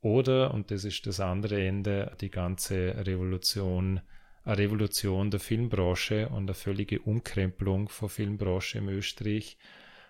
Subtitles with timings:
[0.00, 4.00] Oder, und das ist das andere Ende, die ganze Revolution,
[4.44, 9.58] eine Revolution der Filmbranche und eine völlige Umkrempelung von Filmbranche in Österreich,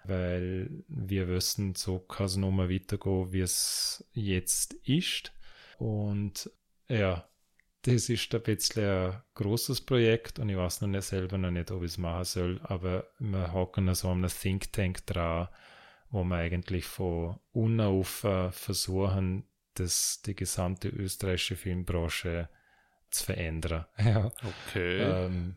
[0.05, 5.33] weil wir wissen, so kann es nochmal weitergehen, wie es jetzt ist.
[5.79, 6.51] Und
[6.89, 7.27] ja,
[7.83, 11.71] das ist ein bisschen ein großes Projekt und ich weiß noch nicht selber noch nicht,
[11.71, 15.49] ob ich es machen soll, aber wir hocken so einem Think Tank dran,
[16.11, 19.45] wo wir eigentlich von unten auf versuchen,
[19.79, 22.49] das, die gesamte österreichische Filmbranche
[23.11, 23.87] zu verändern.
[23.99, 24.31] Ja.
[24.67, 25.01] Okay.
[25.01, 25.57] Ähm,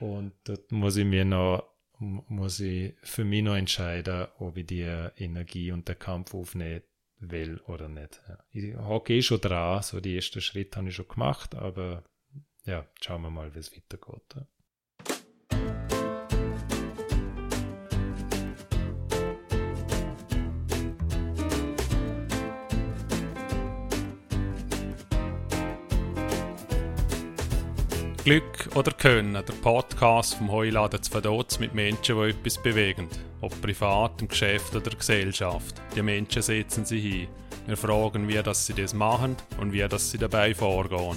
[0.00, 4.82] und dort muss ich mir noch, muss ich für mich noch entscheiden, ob ich die
[4.82, 6.82] Energie und den Kampf aufnehmen
[7.20, 8.20] will oder nicht.
[8.28, 8.38] Ja.
[8.52, 12.04] Ich hocke eh schon dran, so die ersten Schritte habe ich schon gemacht, aber
[12.64, 14.34] ja, schauen wir mal, wie es weitergeht.
[14.36, 14.46] Ja.
[28.28, 33.08] Glück oder Können, der Podcast vom Heuladen zu Verdotz mit Menschen, die etwas bewegen.
[33.40, 35.80] Ob privat, im Geschäft oder Gesellschaft.
[35.96, 37.28] Die Menschen setzen sich hin.
[37.66, 41.16] Wir fragen, wie das sie das machen und wie das sie dabei vorgehen.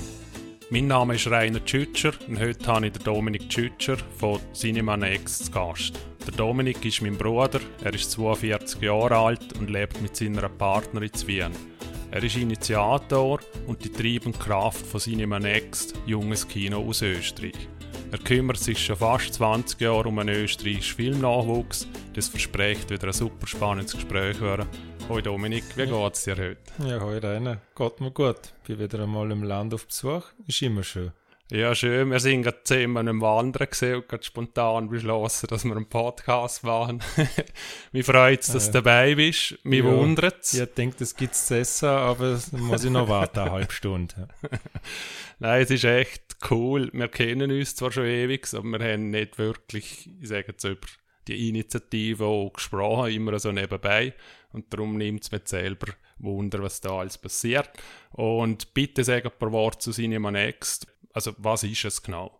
[0.70, 5.48] Mein Name ist Rainer Tschütscher und heute habe ich den Dominik Tschütscher von Cinema Next
[5.48, 6.00] zu Gast.
[6.26, 11.12] Der Dominik ist mein Bruder, er ist 42 Jahre alt und lebt mit seiner Partnerin
[11.14, 11.70] in Wien.
[12.14, 17.70] Er ist Initiator und die treibende Kraft von Cinema Next, junges Kino aus Österreich.
[18.12, 21.88] Er kümmert sich schon fast 20 Jahre um einen österreichischen Filmnachwuchs.
[22.14, 24.67] Das verspricht wieder ein super spannendes Gespräch werden.
[25.08, 26.58] Hoi Dominik, wie geht's dir heute?
[26.86, 28.54] Ja, hoi Rainer, geht mir gut.
[28.67, 31.14] Bin wieder einmal im Land auf Besuch, ist immer schön.
[31.52, 32.11] Ja, schön.
[32.11, 36.63] Wir sind gerade zusammen am Wandern gesehen und gerade spontan beschlossen, dass wir einen Podcast
[36.63, 37.03] machen.
[37.91, 39.59] Mich freut es, dass äh, du dabei bist.
[39.66, 40.53] Mich ja, wundert es.
[40.53, 44.30] Ich denke, es gibt zu essen, aber muss ich noch warten, eine halbe Stunde.
[45.39, 46.89] Nein, es ist echt cool.
[46.93, 50.87] Wir kennen uns zwar schon ewig, aber wir haben nicht wirklich, ich sage jetzt, über
[51.27, 54.14] die Initiative auch gesprochen, immer so nebenbei.
[54.53, 57.71] Und darum nimmt es mir selber Wunder, was da alles passiert.
[58.14, 62.39] Und bitte sag ein paar Worte zu Cinema Next also was ist es genau?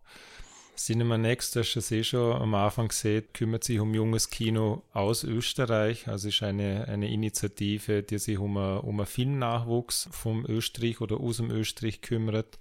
[0.76, 5.22] Cinema Next, hast du eh schon am Anfang gesehen, kümmert sich um junges Kino aus
[5.22, 6.08] Österreich.
[6.08, 11.36] Also ist eine, eine Initiative, die sich um, einen um Filmnachwuchs vom Österreich oder aus
[11.36, 12.58] dem Österreich kümmert.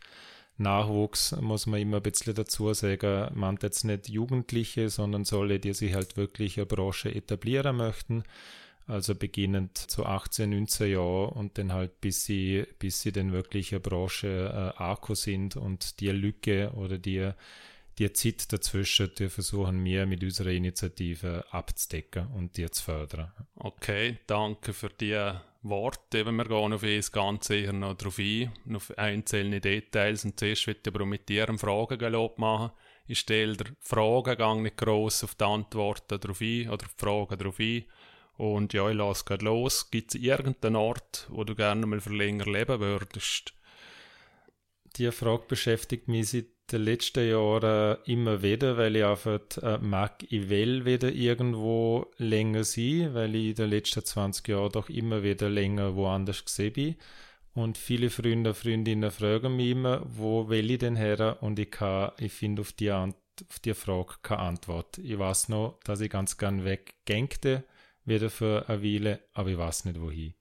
[0.58, 5.74] Nachwuchs muss man immer ein bisschen dazu sagen, man jetzt nicht Jugendliche, sondern solle, die
[5.74, 8.24] sich halt wirklich eine Branche etablieren möchten
[8.88, 13.72] also beginnend zu 18, 19 Jahren und dann halt bis sie, bis sie dann wirklich
[13.72, 17.32] eine Branche äh, Akku sind und die Lücke oder die,
[17.98, 23.32] die Zeit dazwischen, die versuchen wir mit unserer Initiative abzudecken und die zu fördern.
[23.56, 25.32] Okay, danke für die
[25.64, 26.20] Worte.
[26.20, 30.68] Eben, wir gehen auf das Ganze eher noch drauf ein, auf einzelne Details und zuerst
[30.68, 32.72] wird ich aber mit dir einen Fragengalopp machen.
[33.08, 37.38] Ich stelle dir Fragen, gehe nicht gross auf die Antworten drauf ein oder die Fragen
[37.38, 37.84] drauf ein
[38.42, 39.92] und ja, ich lasse gerade los.
[39.92, 43.54] Gibt es irgendeinen Ort, wo du gerne mal für länger leben würdest?
[44.96, 50.24] Die Frage beschäftigt mich seit den letzten Jahren immer wieder, weil ich einfach äh, mag,
[50.30, 55.22] ich will wieder irgendwo länger sein, weil ich in den letzten 20 Jahren doch immer
[55.22, 56.96] wieder länger woanders gesehen bin.
[57.54, 61.38] Und viele Freunde und Freundinnen fragen mich immer, wo will ich denn her?
[61.42, 61.78] Und ich
[62.18, 64.98] ich finde auf die, auf die Frage keine Antwort.
[64.98, 67.66] Ich weiß noch, dass ich ganz gern weggängte
[68.06, 70.34] wieder für eine Weile, aber ich weiß nicht wohin.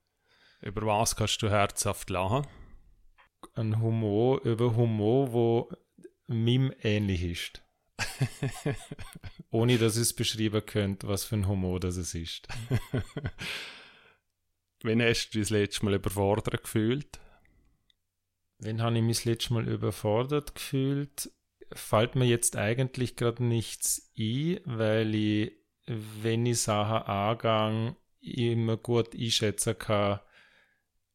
[0.63, 2.47] Über was kannst du herzhaft lachen?
[3.55, 5.73] Ein Humor, über Humor, wo
[6.27, 7.63] Mim ähnlich ist.
[9.51, 12.47] Ohne dass es beschreiben könnt, was für ein Humor das es ist.
[14.83, 17.21] Wann hast du dich das letzte Mal überfordert gefühlt?
[18.59, 21.31] Wann habe ich mich das letzte Mal überfordert gefühlt?
[21.73, 25.60] Fällt mir jetzt eigentlich gerade nichts ein, weil ich
[25.91, 30.21] wenn ich Sachen angehe, immer gut einschätzen kann,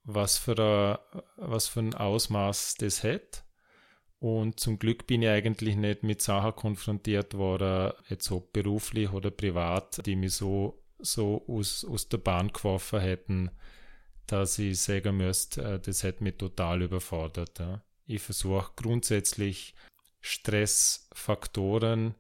[0.04, 3.44] was für, ein, was für ein Ausmaß das hat.
[4.20, 9.32] Und zum Glück bin ich eigentlich nicht mit Sachen konfrontiert worden, jetzt ob beruflich oder
[9.32, 13.52] privat, die mich so, so aus, aus der Bahn geworfen hätten,
[14.28, 17.62] dass ich sagen müsste, äh, das hätte mich total überfordert.
[18.06, 19.76] Ich versuche grundsätzlich
[20.22, 22.16] Stressfaktoren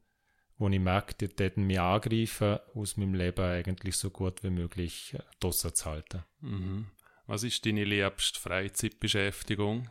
[0.57, 5.13] wo ich merke, die täten mich angreifen, aus meinem Leben eigentlich so gut wie möglich
[5.13, 6.23] äh, draussen zu halten.
[6.39, 6.87] Mhm.
[7.27, 9.89] Was ist deine liebste Freizeitbeschäftigung?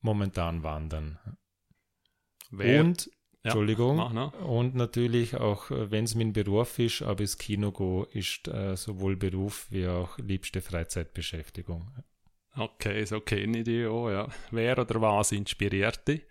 [0.00, 1.18] Momentan wandern.
[2.50, 2.80] Wer?
[2.80, 3.06] Und,
[3.42, 8.06] ja, Entschuldigung, und natürlich auch, äh, wenn es mein Beruf ist, aber ins Kino gehen
[8.12, 11.90] ist äh, sowohl Beruf wie auch liebste Freizeitbeschäftigung.
[12.54, 14.28] Okay, so kenne ich die auch, ja.
[14.50, 16.22] Wer oder was inspiriert dich?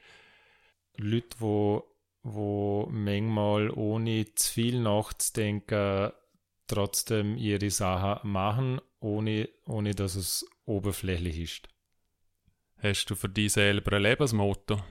[0.98, 1.84] Leute, wo,
[2.34, 6.12] wo manchmal ohne zu viel nachzudenken
[6.68, 11.68] trotzdem ihre Sachen machen, ohne, ohne dass es oberflächlich ist.
[12.78, 14.82] Hast du für dich selber ein Lebensmotto?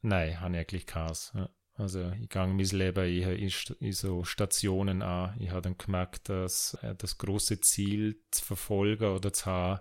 [0.00, 1.32] Nein, habe ich eigentlich keins.
[1.74, 5.36] Also ich gehe mein Leben eher in, so Stationen an.
[5.38, 9.80] Ich habe dann gemerkt, dass äh, das große Ziel zu verfolgen oder zu haben,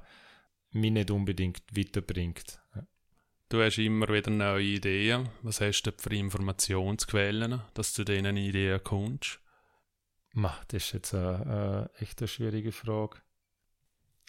[0.72, 2.62] mich nicht unbedingt weiterbringt.
[3.52, 5.28] Du hast immer wieder neue Ideen.
[5.42, 9.42] Was hast du für Informationsquellen, dass du diesen Ideen kommst?
[10.34, 13.18] Das ist jetzt eine, eine echt eine schwierige Frage.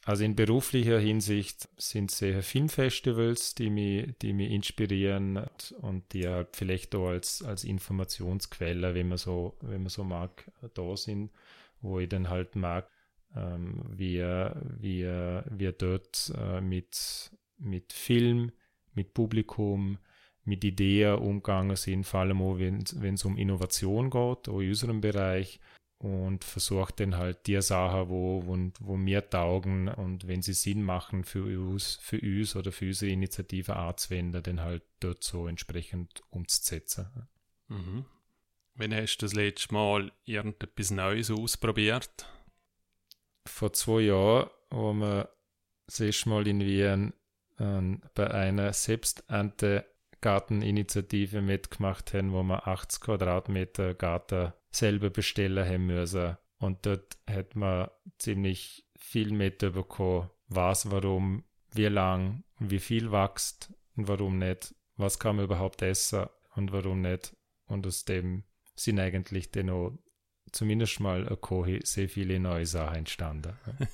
[0.04, 5.46] Also in beruflicher Hinsicht sind es sehr Filmfestivals, die mich, die mich inspirieren
[5.80, 10.50] und die halt vielleicht auch als, als Informationsquelle, wenn man so, wenn man so mag,
[10.74, 11.30] da sind,
[11.80, 12.90] wo ich dann halt mag,
[13.36, 18.50] ähm, wie, wie, wie dort äh, mit, mit Film,
[18.94, 19.98] mit Publikum,
[20.44, 25.00] mit Ideen umgegangen sind, vor allem auch wenn es um Innovation geht, auch in unserem
[25.00, 25.60] Bereich
[26.02, 30.82] und versucht dann halt die Sachen, wo, wo, wo mir taugen und wenn sie Sinn
[30.82, 36.22] machen für uns, für uns oder für unsere Initiative anzuwenden, dann halt dort so entsprechend
[36.30, 37.28] umzusetzen.
[37.68, 38.04] Mhm.
[38.74, 42.26] Wann hast du das letzte Mal irgendetwas Neues ausprobiert?
[43.46, 45.28] Vor zwei Jahren, wo wir
[45.86, 47.12] das erste Mal in Wien
[47.58, 56.36] äh, bei einer Selbsternte-Garteninitiative mitgemacht haben, wo wir 80 Quadratmeter Garten selber bestellen haben müssen.
[56.58, 64.08] Und dort hat man ziemlich viel mitbekommen, was, warum, wie lang wie viel wächst und
[64.08, 67.36] warum nicht, was kann man überhaupt essen und warum nicht.
[67.66, 68.44] Und aus dem
[68.74, 69.92] sind eigentlich dann auch
[70.52, 71.38] zumindest mal
[71.82, 73.56] sehr viele neue Sachen entstanden.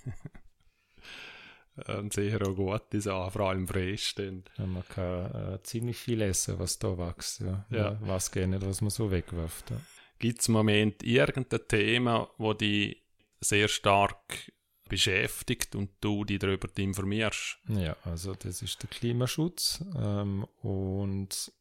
[1.87, 4.15] Und sicher auch gute Sachen, vor allem frisch.
[4.15, 4.45] Dann.
[4.57, 7.41] Ja, man kann äh, ziemlich viel essen, was da wächst.
[7.41, 7.67] Ja.
[7.71, 7.99] ja.
[8.01, 9.71] Was geht nicht, was man so wegwirft.
[9.71, 9.81] Ja.
[10.19, 13.03] Gibt es im Moment irgendein Thema, wo dich
[13.41, 14.53] sehr stark
[14.89, 17.59] beschäftigt und du dich darüber informierst?
[17.69, 21.53] Ja, also das ist der Klimaschutz ähm, und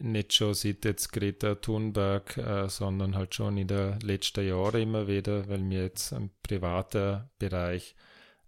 [0.00, 5.06] nicht schon seit jetzt Greta Thunberg, äh, sondern halt schon in den letzten Jahren immer
[5.06, 7.94] wieder, weil wir jetzt im privaten Bereich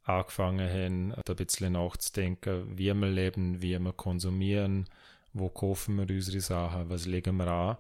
[0.07, 4.89] angefangen haben, da ein bisschen nachzudenken, wie wir leben, wie wir konsumieren,
[5.33, 7.77] wo kaufen wir unsere Sachen, was legen wir an.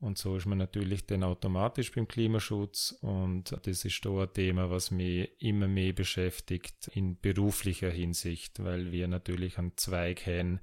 [0.00, 4.68] Und so ist man natürlich dann automatisch beim Klimaschutz und das ist da ein Thema,
[4.68, 10.58] was mich immer mehr beschäftigt in beruflicher Hinsicht, weil wir natürlich einen Zweig haben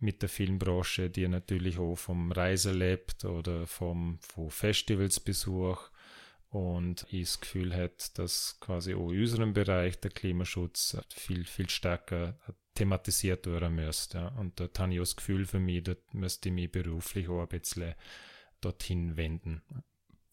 [0.00, 5.88] mit der Filmbranche, die natürlich auch vom Reise lebt oder vom, vom Festivalsbesuch
[6.54, 11.68] und ich das Gefühl habe, dass quasi auch in unserem Bereich der Klimaschutz viel, viel
[11.68, 12.38] stärker
[12.74, 14.30] thematisiert werden müsste.
[14.38, 17.42] Und dort habe ich auch das Gefühl für mich, dort müsste ich mich beruflich auch
[17.42, 17.94] ein bisschen
[18.60, 19.62] dorthin wenden.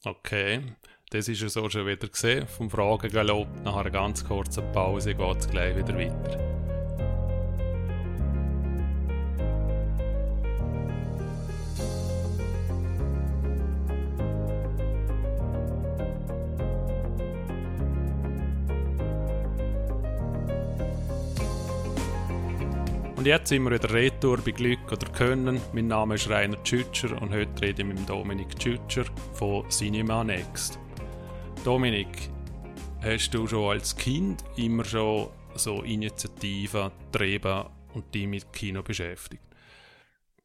[0.04, 0.76] Okay,
[1.10, 2.48] das ist es auch schon wieder gesehen.
[2.48, 6.61] Vom Fragengalopp nach einer ganz kurzen Pause geht es gleich wieder weiter.
[23.22, 25.62] Und jetzt sind wir wieder retour bei Glück oder Können.
[25.74, 30.80] Mein Name ist Rainer Tschütscher und heute rede ich mit Dominik Tschütscher von Cinema Next.
[31.64, 32.32] Dominik,
[33.04, 39.51] hast du schon als Kind immer schon so Initiativen getrieben und dich mit Kino beschäftigt?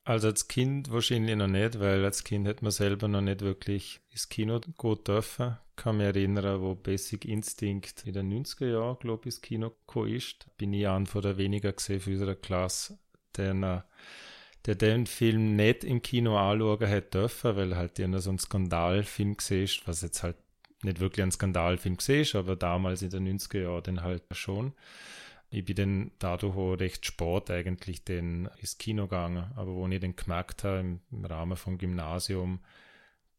[0.07, 4.01] Also als Kind wahrscheinlich noch nicht, weil als Kind hat man selber noch nicht wirklich
[4.11, 5.57] ins Kino gehen dürfen.
[5.71, 9.71] Ich kann mich erinnern, wo Basic Instinct in den 90er Jahren, glaube ich, ins Kino
[9.71, 10.47] gekommen ist.
[10.59, 13.01] Bin ich an von der weniger gesehen für unsere Klasse,
[13.37, 13.85] der,
[14.65, 19.37] der den Film nicht im Kino anschauen hat dürfen, weil halt der so ein Skandalfilm
[19.37, 20.37] gesehen was jetzt halt
[20.85, 24.73] nicht wirklich ein Skandalfilm gesehen aber damals in den 90er Jahren dann halt schon.
[25.51, 30.01] Ich bin dann dadurch auch recht spät eigentlich den ins Kino gegangen, aber wo ich
[30.01, 32.61] den gemerkt habe im, Rahmen vom Gymnasium,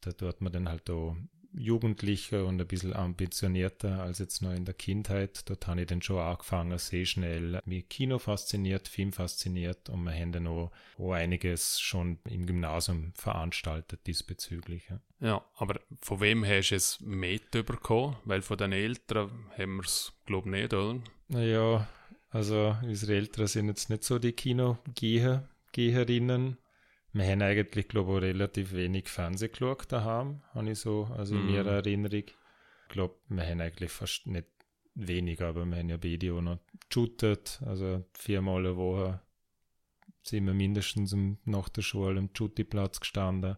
[0.01, 1.15] da tut man dann halt auch
[1.53, 5.49] jugendlicher und ein bisschen ambitionierter als jetzt noch in der Kindheit.
[5.49, 10.13] Dort habe ich dann schon angefangen, sehr schnell mich Kino fasziniert, Film fasziniert und wir
[10.13, 14.87] haben dann auch, auch einiges schon im Gymnasium veranstaltet diesbezüglich.
[14.89, 14.99] Ja.
[15.19, 18.17] ja, aber von wem hast du es mitbekommen?
[18.25, 21.01] Weil von den Eltern haben wir es, glaube ich, nicht, oder?
[21.29, 21.87] Naja,
[22.29, 26.57] also unsere Eltern sind jetzt nicht so die Kinogeherinnen.
[27.13, 31.47] Wir haben eigentlich, glaube ich, relativ wenig Fernsehen geschaut daheim, habe ich so, also in
[31.47, 31.51] mm.
[31.51, 32.23] meiner Erinnerung.
[32.23, 32.35] Ich
[32.89, 34.47] glaube, wir haben eigentlich fast nicht
[34.93, 39.19] wenig, aber wir haben ja beide auch noch geshootet, also viermal eine Woche
[40.27, 41.15] sind wir mindestens
[41.45, 43.57] nach der Schule am Jutti-Platz gestanden.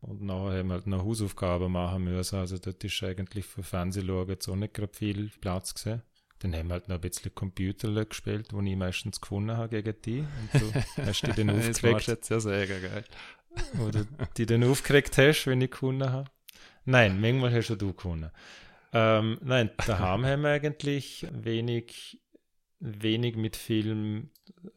[0.00, 2.38] Und nachher haben wir halt noch Hausaufgaben machen müssen.
[2.38, 6.02] Also dort ist eigentlich für Fernsehschauen jetzt auch nicht gerade viel Platz gesehen.
[6.40, 10.02] Dann haben wir halt noch ein bisschen Computer gespielt, wo ich meistens gewonnen habe gegen
[10.02, 10.20] die.
[10.20, 10.62] Und
[10.96, 12.00] du hast dich dann aufgeregt.
[12.00, 13.04] das jetzt ja sehr geil.
[13.84, 14.06] Oder
[14.36, 16.30] die dann aufgeregt hast, wenn ich gewonnen habe.
[16.84, 18.30] Nein, manchmal hast du gewonnen.
[18.92, 22.20] Ähm, nein, daheim haben wir eigentlich wenig,
[22.80, 24.30] wenig mit Film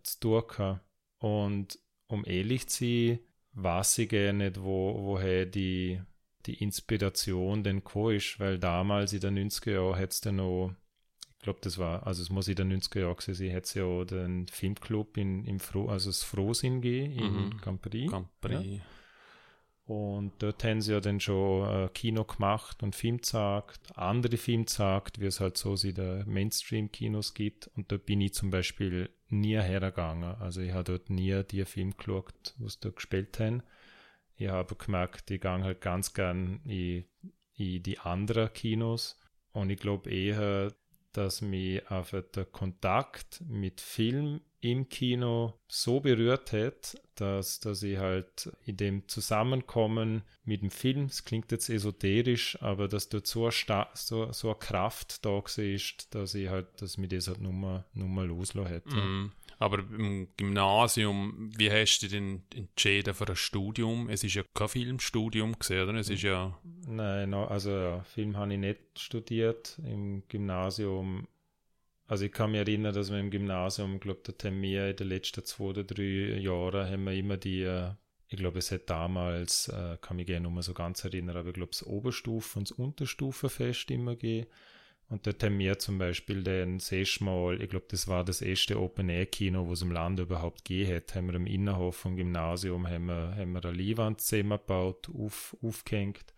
[0.04, 0.82] zu tun gehabt.
[1.20, 3.20] Und um ehrlich zu sein,
[3.54, 6.02] weiß ich gar nicht, wo, woher die,
[6.46, 10.76] die Inspiration denn gekommen ist, weil damals in den 90er Jahren hätte es dann noch,
[11.44, 13.74] ich glaube, das war, also es muss in den 90er Jahren gewesen sein, hätte es
[13.74, 17.58] ja den Filmclub in, im Fro, also das Frohsinn gegeben in mhm.
[17.60, 18.08] Campri.
[18.08, 18.76] Campri.
[18.78, 18.82] Ja.
[19.94, 24.62] Und dort haben sie ja dann schon äh, Kino gemacht und Film gezeigt, andere Film
[24.62, 27.70] gezeigt, wie es halt so in den Mainstream-Kinos gibt.
[27.76, 30.36] Und da bin ich zum Beispiel nie hergegangen.
[30.36, 33.64] Also ich habe dort nie die Film geschaut, was da gespielt haben.
[34.38, 37.04] Ich habe gemerkt, ich gehe halt ganz gern in,
[37.58, 39.20] in die anderen Kinos.
[39.52, 40.74] Und ich glaube eher,
[41.14, 47.98] dass mich einfach der Kontakt mit Film im Kino so berührt hat, dass, dass ich
[47.98, 53.50] halt in dem Zusammenkommen mit dem Film, es klingt jetzt esoterisch, aber dass dort so
[53.50, 57.52] eine, so, so eine Kraft da ist, dass ich halt, dass mir das halt nur
[57.52, 58.96] mal, nur mal loslassen hätte.
[58.96, 59.32] Mm.
[59.60, 64.10] Aber im Gymnasium, wie hast du denn entschieden für ein Studium?
[64.10, 66.00] Es ist ja kein Filmstudium gesehen, oder?
[66.00, 66.58] Es ist ja...
[66.86, 69.80] Nein, also Film habe ich nicht studiert.
[69.86, 71.28] Im Gymnasium
[72.08, 75.44] also ich kann mich erinnern, dass wir im Gymnasium, glaube, haben wir in den letzten
[75.46, 77.92] zwei oder drei Jahren haben wir immer die, äh,
[78.28, 81.56] ich glaube, es hat damals, äh, kann mich gerne nur so ganz erinnern, aber ich
[81.56, 84.48] glaube, das Oberstufe- und das Unterstufenfest immer gegeben.
[85.10, 86.80] Und haben wir zum Beispiel den
[87.20, 91.16] Mal, ich glaube, das war das erste Open-Air-Kino, wo es im Land überhaupt gegeben hat,
[91.16, 96.33] haben wir im Innenhof vom Gymnasium haben wir, haben wir eine Leinwand zusammengebaut, auf, aufgehängt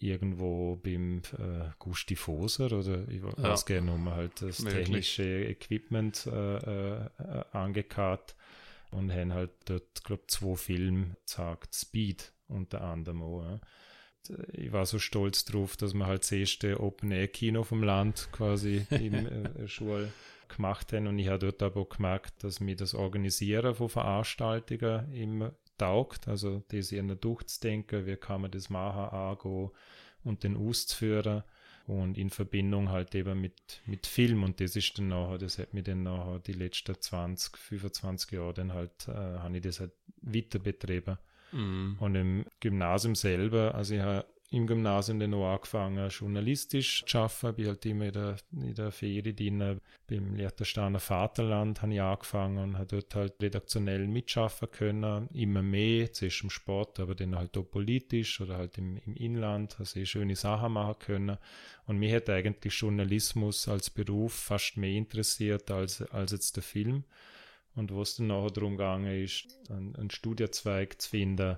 [0.00, 3.36] irgendwo beim äh, Gusti Foser oder ich ja.
[3.36, 4.84] weiß gerne um halt das Möglich.
[4.84, 7.08] technische Equipment äh, äh,
[7.52, 8.34] angekarrt
[8.90, 13.44] und haben halt dort, glaube zwei Filme gesagt, Speed unter anderem auch.
[13.44, 13.60] Ja.
[14.52, 19.14] Ich war so stolz drauf, dass wir halt das erste Open-Air-Kino vom Land quasi in
[19.56, 20.12] äh, Schule
[20.48, 25.12] gemacht haben und ich habe dort aber auch gemerkt, dass mir das Organisieren von Veranstaltungen
[25.12, 29.70] immer taugt, also das eher durchzudenken, wie kann man das machen, angehen
[30.24, 31.42] und den auszuführen
[31.86, 35.74] und in Verbindung halt eben mit, mit Film und das ist dann nachher, das hat
[35.74, 39.92] mir dann nachher die letzten 20, 25 Jahre dann halt, äh, habe ich das halt
[40.22, 41.18] weiter betrieben.
[41.52, 41.94] Mm.
[41.98, 47.54] Und im Gymnasium selber, also ich habe im Gymnasium dann auch angefangen, journalistisch zu arbeiten.
[47.54, 49.80] Bin halt immer in der, in der Ferie drin.
[50.08, 55.28] Beim Lehrtersteiner Vaterland habe ich angefangen und habe dort halt redaktionell mitschaffen können.
[55.32, 59.76] Immer mehr, zuerst im Sport, aber dann halt auch politisch oder halt im, im Inland.
[59.78, 61.38] Also ich schöne Sachen machen können.
[61.86, 67.04] Und mich hat eigentlich Journalismus als Beruf fast mehr interessiert als, als jetzt der Film.
[67.76, 71.56] Und wo es dann nachher darum gegangen ist, einen, einen Studienzweig zu finden,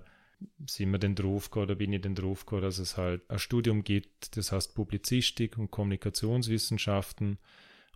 [0.67, 4.37] sind wir denn drauf oder bin ich denn drauf dass es halt ein Studium gibt,
[4.37, 7.39] das heißt Publizistik und Kommunikationswissenschaften.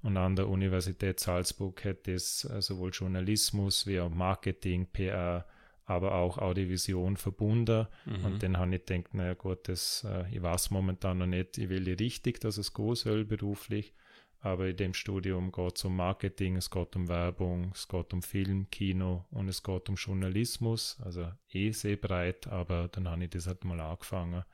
[0.03, 5.47] Und an der Universität Salzburg hätte es äh, sowohl Journalismus wie auch Marketing, PR,
[5.85, 7.87] aber auch Audiovision verbunden.
[8.05, 8.25] Mhm.
[8.25, 11.69] Und dann habe ich gedacht, naja gut, das, äh, ich weiß momentan noch nicht, ich
[11.69, 13.95] will richtig, dass es gehen soll beruflich.
[14.41, 18.23] Aber in dem Studium geht es um Marketing, es geht um Werbung, es geht um
[18.23, 20.99] Film, Kino und es geht um Journalismus.
[21.05, 24.45] Also eh sehr breit, aber dann habe ich das halt mal angefangen.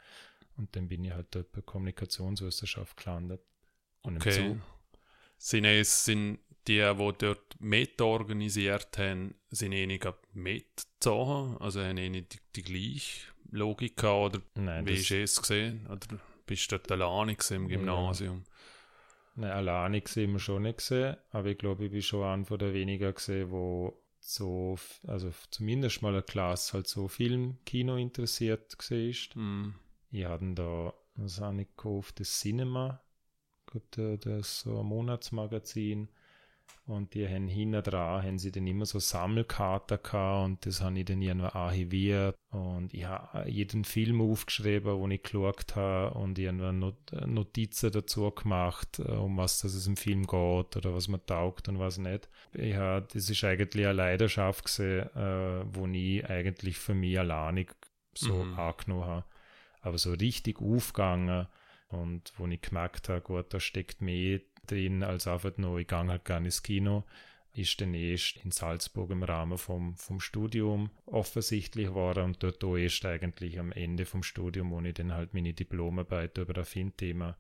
[0.56, 3.40] Und dann bin ich halt dort bei Kommunikationswissenschaft gelandet.
[4.02, 4.56] Und okay.
[5.36, 11.56] Sind es sind die, die dort mit organisiert haben, sind einige mitgezogen?
[11.58, 15.86] Also haben die, die gleiche Logik oder Nein, wie du es gesehen?
[15.86, 18.44] Oder bist du dort alleine im Gymnasium?
[18.46, 18.51] Ja.
[19.34, 22.58] Nein, alleine gesehen wir schon nicht gesehen, aber ich glaube, ich bin schon einer von
[22.58, 28.74] der weniger gesehen, wo so, also zumindest mal eine Klasse halt so Film, Kino interessiert
[28.90, 29.34] ist.
[29.36, 29.70] Mm.
[30.10, 33.00] Ich hatte da, was habe ich gekauft, das Cinema,
[33.90, 36.08] das ist so ein Monatsmagazin
[36.84, 40.98] und die haben hinten dran, haben sie dann immer so Sammelkarten gehabt und das habe
[40.98, 42.36] ich dann irgendwann archiviert.
[42.50, 48.30] Und ich habe jeden Film aufgeschrieben, wo ich geschaut habe und irgendwann Not Notizen dazu
[48.32, 51.98] gemacht, äh, um was das es im Film geht oder was man taugt und was
[51.98, 52.28] nicht.
[52.52, 57.66] Ich habe, das ist eigentlich eine Leidenschaft gewesen, äh, wo ich eigentlich für mich alleine
[58.14, 58.58] so mhm.
[58.58, 59.24] angenommen habe.
[59.82, 61.46] Aber so richtig aufgegangen
[61.88, 64.40] und wo ich gemerkt habe, gut, da steckt mehr
[64.72, 67.04] drin, als einfach nur, ich gehe halt gerne ins Kino
[67.54, 72.76] ist dann erst in Salzburg im Rahmen vom, vom Studium offensichtlich war und dort auch
[72.76, 77.36] erst eigentlich am Ende vom Studium, wo ich dann halt meine Diplomarbeit über ein Filmthema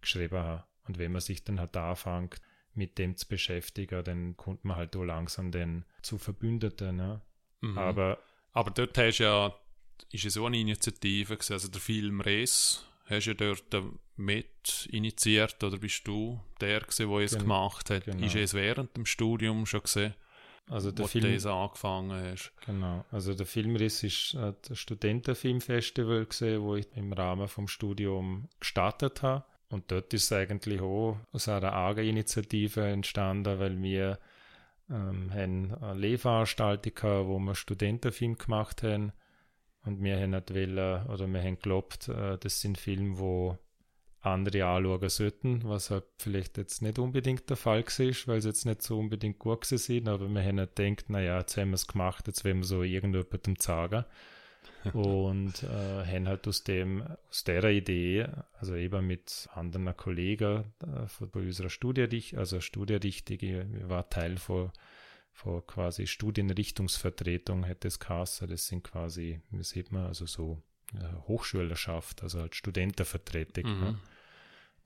[0.00, 0.64] geschrieben habe.
[0.86, 2.40] Und wenn man sich dann halt anfängt,
[2.74, 6.96] mit dem zu beschäftigen, dann kommt man halt auch langsam dann zu Verbündeten.
[6.96, 7.20] Ne?
[7.62, 7.78] Mhm.
[7.78, 8.18] Aber,
[8.52, 9.52] Aber dort hast ja,
[10.12, 13.84] ist ja so eine Initiative gewesen, also der Film Res hast du ja dort
[14.16, 18.04] mit initiiert oder bist du der gewesen, der es Gen gemacht hat?
[18.04, 18.24] genau.
[18.24, 20.14] Ist es während dem Studium schon gesehen,
[20.68, 22.52] also der wo Film, du das angefangen hast?
[22.64, 29.22] Genau, also der Filmriss ist das Studentenfilmfestival gesehen, wo ich im Rahmen vom Studium gestartet
[29.22, 29.44] habe.
[29.68, 34.18] Und dort ist es eigentlich auch aus einer AGA-Initiative entstanden, weil wir
[34.88, 39.12] ähm, haben eine Lehrveranstaltung gehabt, wo wir Studentenfilm gemacht haben.
[39.86, 43.56] Und wir haben nicht wollen, oder wir haben geglaubt, äh, das sind Filme, wo
[44.26, 48.66] andere anschauen sollten, was halt vielleicht jetzt nicht unbedingt der Fall ist, weil sie jetzt
[48.66, 51.86] nicht so unbedingt gut sind, aber wir haben halt gedacht, naja, jetzt haben wir es
[51.86, 54.04] gemacht, jetzt werden wir so irgendjemandem zeigen.
[54.92, 58.26] und äh, haben halt aus dem, aus der Idee,
[58.58, 64.70] also eben mit anderen Kollegen äh, von unserer Studienrichtung, also Studienrichtung, ich war Teil von,
[65.36, 70.62] von quasi Studienrichtungsvertretung, hätte es geheißen, das sind quasi, wie sieht man, also so
[70.94, 73.64] äh, Hochschülerschaft, also halt Studentenvertretung.
[73.64, 73.80] Mhm.
[73.80, 73.98] Ne?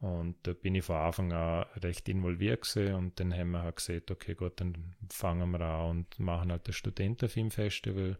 [0.01, 3.77] Und da bin ich von Anfang an recht involviert gewesen und dann haben wir halt
[3.77, 8.19] gesagt, okay, gut, dann fangen wir an und machen halt das Studentenfilmfestival.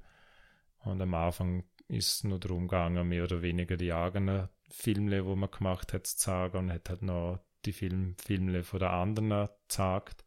[0.85, 5.35] Und am Anfang ist es nur darum gegangen, mehr oder weniger die eigenen Filme, wo
[5.35, 9.49] man gemacht hat, zu zeigen und hat halt noch die Film, Filme von der anderen
[9.67, 10.25] gezeigt.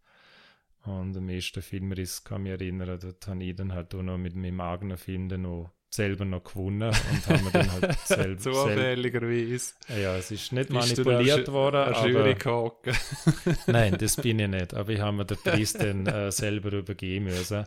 [0.86, 4.18] Und am ersten Filmriss kann ich mich erinnern, dort habe ich dann halt auch noch
[4.18, 8.38] mit meinem eigenen Film dann noch selber noch gewonnen und haben wir dann halt selber.
[8.42, 9.74] Zufälligerweise.
[9.90, 11.84] ja, es ist nicht Bist manipuliert worden.
[11.84, 12.36] Eine aber, Jury?
[13.68, 17.26] Nein, das bin ich nicht, aber ich habe mir den Preis dann äh, selber übergeben
[17.26, 17.66] müssen.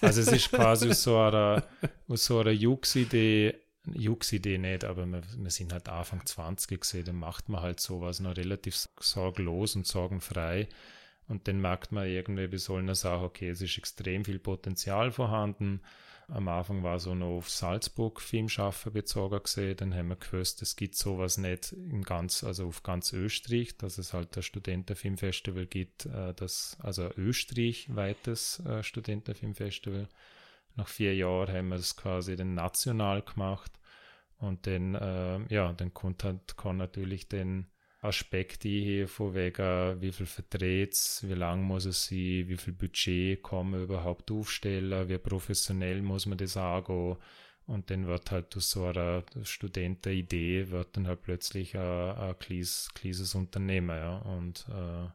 [0.00, 1.62] Also es ist quasi aus so einer,
[2.08, 3.54] aus so einer Jux-Idee,
[3.94, 8.20] Jux-Idee nicht, aber wir, wir sind halt Anfang 20 gesehen, dann macht man halt sowas
[8.20, 10.66] noch relativ sorglos und sorgenfrei.
[11.28, 15.80] Und dann merkt man irgendwie, wir sollen sagen, okay, es ist extrem viel Potenzial vorhanden.
[16.28, 20.74] Am Anfang war so noch auf Salzburg Filmschaffen bezogen gesehen, dann haben wir gewusst, es
[20.74, 26.06] gibt sowas nicht in ganz, also auf ganz Österreich, dass es halt das Studentenfilmfestival gibt,
[26.06, 30.08] äh, das, also österreichweites äh, Studentenfilmfestival.
[30.74, 33.72] Nach vier Jahren haben wir das quasi dann national gemacht
[34.38, 37.66] und dann, äh, ja, dann kommt halt, kann natürlich den
[38.06, 43.42] Aspekte hier von wegen, wie viel verdreht wie lang muss es sein, wie viel Budget
[43.42, 47.16] kann man überhaupt aufstellen, wie professionell muss man das angehen.
[47.66, 52.90] Und dann wird halt aus so einer Studentenidee wird dann halt plötzlich ein, ein kleines,
[52.94, 54.18] kleines Unternehmen, ja.
[54.18, 55.08] Und, äh,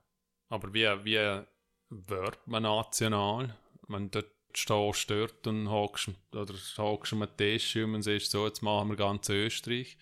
[0.50, 1.44] Aber wie, wie
[1.90, 3.56] wird man national?
[3.88, 4.22] Wenn du
[4.54, 9.30] stehst dort und hockst, oder hockst am Tisch und sagst so, jetzt machen wir ganz
[9.30, 9.98] Österreich.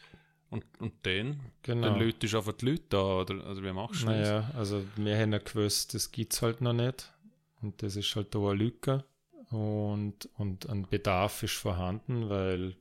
[0.50, 1.40] Und, und dann?
[1.62, 1.90] genau.
[1.90, 3.46] Dann läutest du einfach die Leute an, oder?
[3.46, 4.16] Also wie machst du das?
[4.16, 7.12] Naja, also wir haben ja gewusst, das gibt es halt noch nicht.
[7.62, 9.04] Und das ist halt da eine Lücke.
[9.52, 12.76] Und, und ein Bedarf ist vorhanden, weil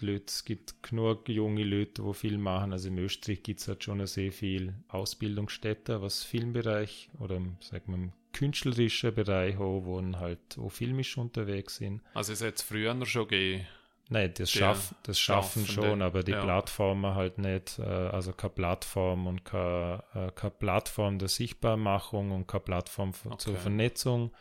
[0.00, 2.72] die Leute, es gibt genug junge Leute, die viel machen.
[2.72, 7.94] Also in Österreich gibt es halt schon sehr viel Ausbildungsstätten, was Filmbereich oder sagen wir
[7.94, 12.02] im künstlerischen Bereich haben, wo halt auch filmisch unterwegs sind.
[12.12, 13.66] Also es hat es früher schon gegeben.
[14.08, 16.42] Nein, das, schaff, das schaffen schon, aber die ja.
[16.42, 17.78] Plattformen halt nicht.
[17.80, 23.36] Äh, also keine Plattform und keine, äh, keine Plattform der Sichtbarmachung und keine Plattform für,
[23.38, 23.62] zur Okay.
[23.62, 24.32] Vernetzung.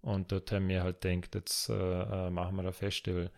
[0.00, 3.30] Und dort haben wir halt gedacht, jetzt äh, machen wir ein Festival.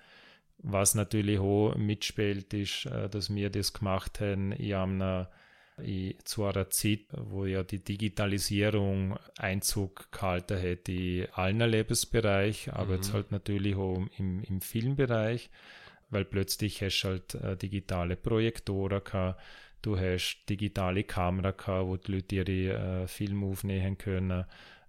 [0.59, 5.27] Was natürlich auch mitspielt, ist, dass wir das gemacht haben in einer, in,
[6.25, 12.95] zu einer Zeit, wo ja die Digitalisierung Einzug gehalten hat in allen Lebensbereich, aber Mhm.
[12.95, 15.51] jetzt halt natürlich auch im, im Filmbereich,
[16.11, 19.41] weil plötzlich hast du halt äh, digitale Projektoren gehabt,
[19.83, 24.45] du hast digitale Kamera gehabt, wo die Leute ihre äh, Filme aufnehmen können.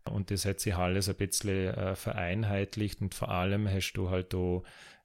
[0.06, 4.34] Und das hat sich alles ein bisschen äh, vereinheitlicht und vor allem hast du halt
[4.34, 4.62] da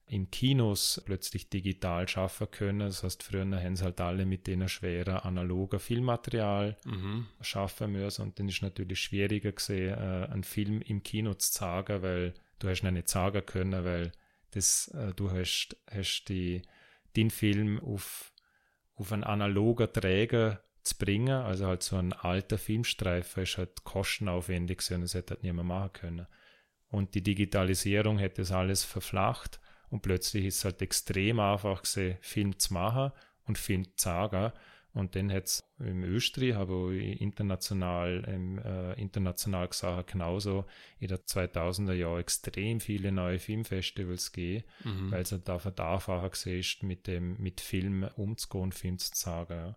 [0.08, 2.80] in Kinos plötzlich digital schaffen können.
[2.80, 7.26] Das heißt, früher haben sie halt alle mit denen schweren analogen Filmmaterial Mhm.
[7.40, 12.02] schaffen müssen und dann ist natürlich schwieriger gesehen, äh, einen Film im Kino zu zeigen,
[12.02, 14.12] weil du hast ihn nicht zeigen können, weil
[14.52, 16.62] das, äh, du hast, hast die,
[17.16, 18.32] den Film auf,
[18.94, 24.80] auf einen analogen Träger zu bringen, also halt so ein alter Filmstreifen ist halt kostenaufwendig
[24.90, 26.26] und das hätte halt niemand machen können.
[26.90, 29.60] Und die Digitalisierung hätte das alles verflacht
[29.90, 33.12] und plötzlich ist es halt extrem einfach gewesen, Film zu machen
[33.46, 34.52] und Film zu sagen.
[34.94, 40.64] Und dann hat es im Österreich, aber international, im, äh, international gesagt, genauso
[40.98, 45.12] in den 2000er Jahren extrem viele neue Filmfestivals gegeben, mhm.
[45.12, 49.76] weil es halt einfach einfacher gesehen mit dem, mit Film umzugehen, Film zu sagen.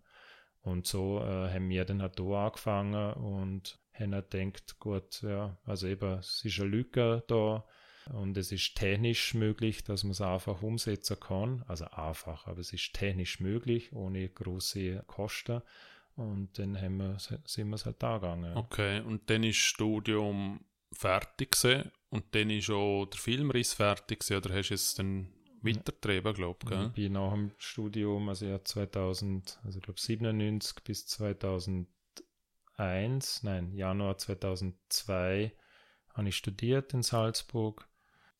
[0.62, 5.58] Und so äh, haben wir dann halt da angefangen und haben halt gedacht, gut, ja,
[5.66, 7.66] also eben, es ist eine Lücke da,
[8.14, 11.64] und es ist technisch möglich, dass man es einfach umsetzen kann.
[11.68, 15.62] Also einfach, aber es ist technisch möglich, ohne große Kosten.
[16.16, 18.58] Und dann haben wir, sind wir es halt da gegangen.
[18.58, 20.60] Okay, und dann ist das Studium
[20.92, 25.30] fertig gewesen, und dann ist auch der Filmriss fertig gewesen, oder hast du es dann
[25.62, 26.88] weitergetrieben, glaube ich?
[26.88, 33.74] Ich bin nach dem Studium, also ja 2000, also ich glaube 97 bis 2001, nein,
[33.74, 35.54] Januar 2002
[36.14, 37.88] habe ich studiert in Salzburg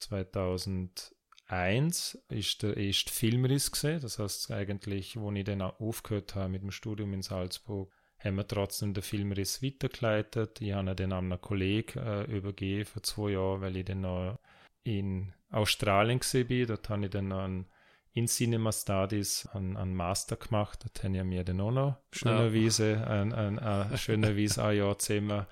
[0.02, 4.00] 2001 ist der erste Filmriss gesehen.
[4.02, 8.48] Das heißt eigentlich, wo ich dann aufgehört habe mit dem Studium in Salzburg, haben wir
[8.48, 10.62] trotzdem den Filmriss weitergeleitet.
[10.62, 14.40] Ich habe den an einen Kollegen äh, übergeben vor zwei Jahren, weil ich dann noch
[14.84, 16.68] in Australien gesehen bin.
[16.68, 17.66] Dort habe ich dann einen
[18.14, 20.80] in Cinema Studies einen, einen Master gemacht.
[20.84, 23.04] Dort habe ich mir dann auch noch schönerweise ja.
[23.06, 25.46] ein, ein, ein schönerweise ein Jahr zusammen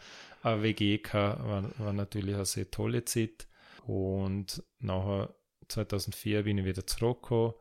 [0.43, 1.43] eine WG gehabt.
[1.43, 3.47] War, war natürlich eine sehr tolle Zeit.
[3.85, 5.33] Und nachher
[5.67, 7.53] 2004 bin ich wieder zurückgekommen,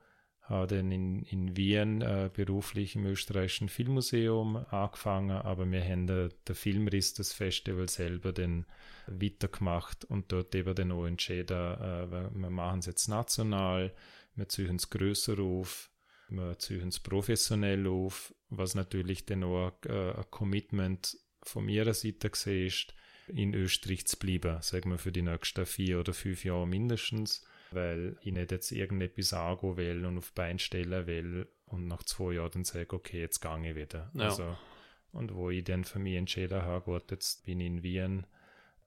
[0.42, 6.32] habe dann in, in Wien äh, beruflich im österreichischen Filmmuseum angefangen, aber wir haben den,
[6.46, 8.64] den Filmriss des Festivals selber dann
[9.06, 13.92] weitergemacht und dort eben dann auch entschieden, äh, wir machen es jetzt national,
[14.36, 15.90] wir ziehen es größer auf,
[16.30, 22.30] wir ziehen es professionell auf, was natürlich dann auch äh, ein Commitment von ihrer Seite
[22.50, 22.94] ist,
[23.28, 28.16] in Österreich zu bleiben, sagen wir für die nächsten vier oder fünf Jahre mindestens, weil
[28.22, 32.50] ich nicht jetzt irgendetwas angehen will und auf Bein stellen will und nach zwei Jahren
[32.52, 34.10] dann sage, okay, jetzt gehe ich wieder.
[34.14, 34.24] Ja.
[34.24, 34.56] Also,
[35.12, 38.26] und wo ich dann für mich entschieden habe, gut, jetzt bin ich in Wien ein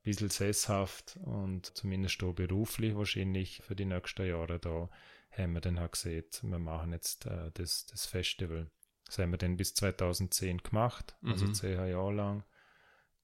[0.03, 4.89] bisschen sesshaft und zumindest auch beruflich wahrscheinlich für die nächsten Jahre da,
[5.31, 8.69] haben wir dann auch gesehen, wir machen jetzt äh, das, das Festival.
[9.05, 11.53] Das haben wir dann bis 2010 gemacht, also mhm.
[11.53, 12.43] zehn Jahre lang.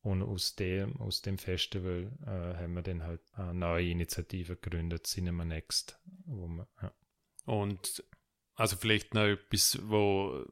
[0.07, 5.05] Und aus dem, aus dem Festival äh, haben wir dann halt eine neue Initiative gegründet,
[5.05, 5.99] Cinema Next.
[6.25, 6.93] Wo wir, ja.
[7.43, 8.05] Und
[8.55, 10.45] also vielleicht noch etwas, wo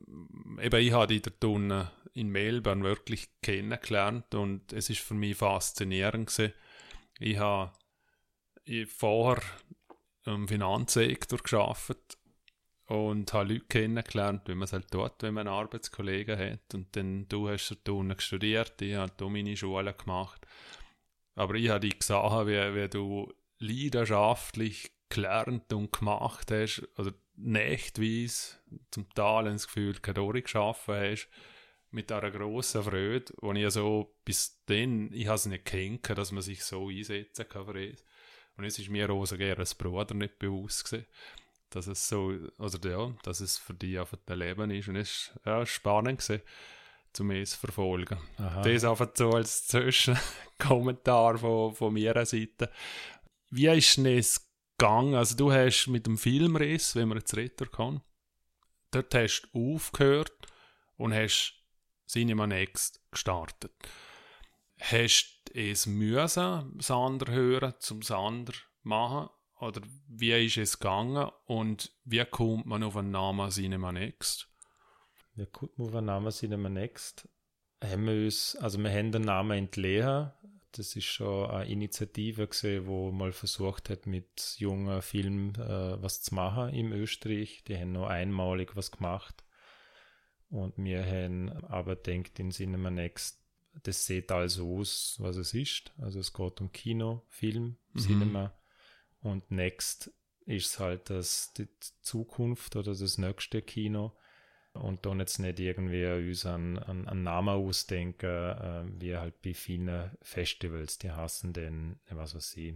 [0.61, 6.27] eben ich habe die da in Melbourne wirklich kennengelernt und es ist für mich faszinierend
[6.27, 6.53] gewesen.
[7.19, 7.71] Ich habe
[8.87, 9.41] vorher
[10.25, 12.17] im Finanzsektor geschafft
[12.87, 16.73] und habe Leute kennengelernt, wie man es halt tut, wenn man einen Arbeitskollegen hat.
[16.73, 20.45] Und dann, du hast dort unten studiert, ich habe da meine Schule gemacht.
[21.35, 28.57] Aber ich habe dich gesehen, wie, wie du leidenschaftlich gelernt und gemacht hast, oder nächtweise
[28.91, 31.29] zum Teil das Gefühl, keine geschaffen hast,
[31.91, 36.31] mit einer grossen Freude, wo ich so bis dann, ich habe es nicht kennt, dass
[36.31, 38.03] man sich so einsetzen kann für es.
[38.57, 41.05] Und es ist mir auch so gerne als Bruder nicht bewusst gewesen
[41.69, 44.87] dass es so, also ja, dass es für dich einfach ein Leben ist.
[44.87, 46.41] Und es war ja, spannend gewesen,
[47.13, 48.17] zum es verfolgen.
[48.37, 48.61] Aha.
[48.61, 52.71] Das einfach so als Zwischenkommentar von, von meiner Seite.
[53.49, 55.15] Wie ist es gegangen?
[55.15, 58.01] Also du hast mit dem Filmriss, wenn man jetzt reden kann,
[58.91, 60.33] dort hast du aufgehört
[60.97, 61.53] und hast
[62.07, 63.73] Cinema Next gestartet.
[64.79, 69.29] Hast du es müssen, Sander hören, zum Sander machen?
[69.59, 74.49] Oder wie ist es gegangen und wie kommt man auf einen Namen Cinema Next?
[75.35, 77.29] Wie kommt man auf einen Namen Cinema Next?
[77.83, 80.33] Haben wir uns, also wir haben den Namen entleeren.
[80.71, 86.21] Das ist schon eine Initiative gesehen, wo mal versucht hat, mit jungen Filmen äh, was
[86.21, 87.63] zu machen im Österreich.
[87.65, 89.45] Die haben noch einmalig was gemacht.
[90.49, 93.41] Und wir haben aber denkt in Cinema Next,
[93.83, 95.93] das sieht also aus, was es ist.
[95.97, 97.99] Also es geht um Kino, Film, mhm.
[97.99, 98.57] Cinema
[99.25, 100.11] und Next
[100.45, 101.67] ist halt das, die
[102.01, 104.15] Zukunft oder das nächste Kino.
[104.73, 109.53] Und dann jetzt nicht irgendwie uns an, an, an Namen ausdenken, äh, wie halt bei
[109.53, 112.75] vielen Festivals, die hassen den, was weiß ich,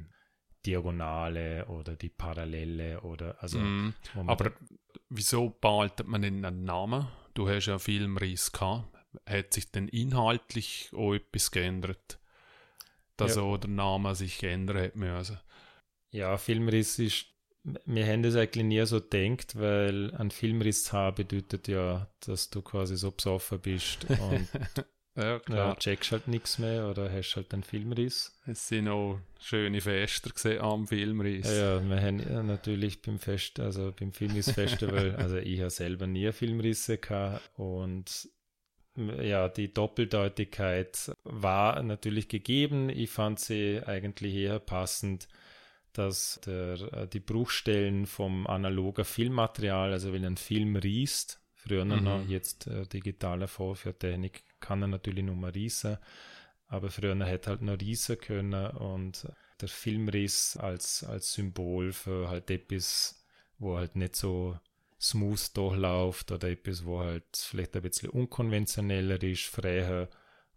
[0.65, 3.59] Diagonale oder die Parallele oder also.
[3.59, 3.93] Mm,
[4.25, 4.51] aber
[5.09, 7.07] wieso behaltet man denn einen Namen?
[7.33, 8.87] Du hast ja Filmriss gehabt.
[9.25, 12.19] Hat sich denn inhaltlich auch etwas geändert?
[13.17, 13.41] Dass ja.
[13.41, 15.37] auch der Name sich ändern hat müssen?
[16.11, 17.25] Ja, Filmriss ist,
[17.85, 22.49] wir haben das eigentlich nie so gedacht, weil ein Filmriss zu haben bedeutet ja, dass
[22.49, 24.47] du quasi so besoffen bist und
[25.15, 25.41] Ja.
[25.49, 28.39] Ja, checkst halt nichts mehr oder hast halt einen Filmriss.
[28.45, 31.47] Es sind auch schöne Fester gesehen am Filmriss.
[31.47, 36.31] Ja, ja, wir haben natürlich beim Fest, also beim Filmriss-Festival, also ich habe selber nie
[36.31, 38.29] Filmrisse gehabt und
[38.95, 42.89] ja, die Doppeldeutigkeit war natürlich gegeben.
[42.89, 45.27] Ich fand sie eigentlich eher passend,
[45.93, 52.03] dass der, äh, die Bruchstellen vom analoger Filmmaterial, also wenn ein Film riest, früher mhm.
[52.03, 55.97] noch, jetzt äh, digitale Vorführtechnik, kann er natürlich nur mal riesen,
[56.67, 59.27] aber früher hätte halt noch riesen können und
[59.59, 63.25] der Filmriss als, als Symbol für halt etwas,
[63.57, 64.57] wo halt nicht so
[65.01, 70.09] smooth durchläuft oder etwas, wo halt vielleicht ein bisschen unkonventioneller ist, freier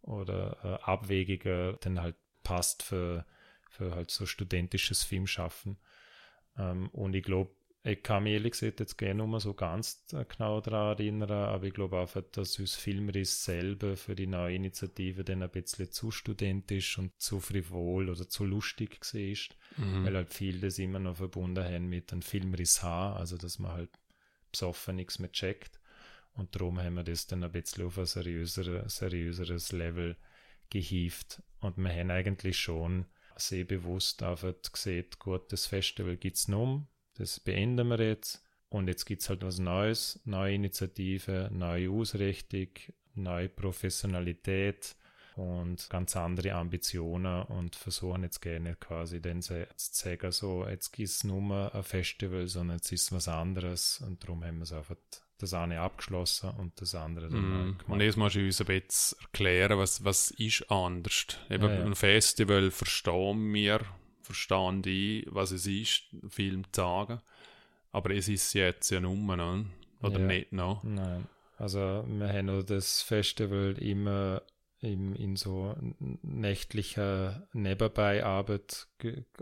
[0.03, 3.25] oder äh, abwegiger, dann halt passt für,
[3.73, 5.79] für halt so studentisches Filmschaffen.
[6.57, 7.51] Ähm, und ich glaube,
[7.85, 11.65] ich kann mich ehrlich gesagt jetzt gerne mal so ganz äh, genau daran erinnern, aber
[11.65, 16.13] ich glaube einfach, dass uns Filmriss selber für die neue Initiative dann ein bisschen zu
[16.13, 20.05] studentisch und zu frivol oder zu lustig ist, mhm.
[20.05, 23.73] weil halt viele das immer noch verbunden haben mit einem Filmriss H, also dass man
[23.73, 23.91] halt
[24.53, 25.81] besoffen nichts mehr checkt.
[26.35, 30.17] Und darum haben wir das dann ein bisschen auf ein seriöser, seriöseres Level
[30.71, 31.43] gehievt.
[31.61, 33.07] Und wir haben eigentlich schon
[33.49, 38.43] sehr bewusst einfach gesehen, gut, das Festival gibt es noch, das beenden wir jetzt.
[38.69, 42.69] Und jetzt gibt es halt was Neues, neue Initiative, neue Ausrichtung,
[43.15, 44.97] neue Professionalität
[45.37, 51.09] und ganz andere Ambitionen und versuchen jetzt gerne quasi dann zu sagen, so, jetzt gibt
[51.09, 54.73] es nur ein Festival, sondern jetzt ist es was anderes und darum haben wir es
[54.73, 54.97] einfach
[55.43, 57.79] das eine abgeschlossen und das andere dann mm.
[57.79, 57.89] gemacht.
[57.89, 61.27] Und jetzt musst du uns ein bisschen erklären, was, was ist anders.
[61.51, 61.85] Eben ja, ja.
[61.85, 63.81] ein Festival verstehen wir,
[64.23, 67.21] verstehen die, was es ist, Film zu sagen,
[67.91, 69.67] aber es ist jetzt ja nur, ne?
[70.01, 70.27] oder ja.
[70.27, 70.83] nicht noch?
[70.83, 71.27] Nein.
[71.59, 74.43] Also wir haben das Festival immer
[74.83, 75.75] in, in so
[76.23, 78.89] nächtlicher Nebenbeiarbeit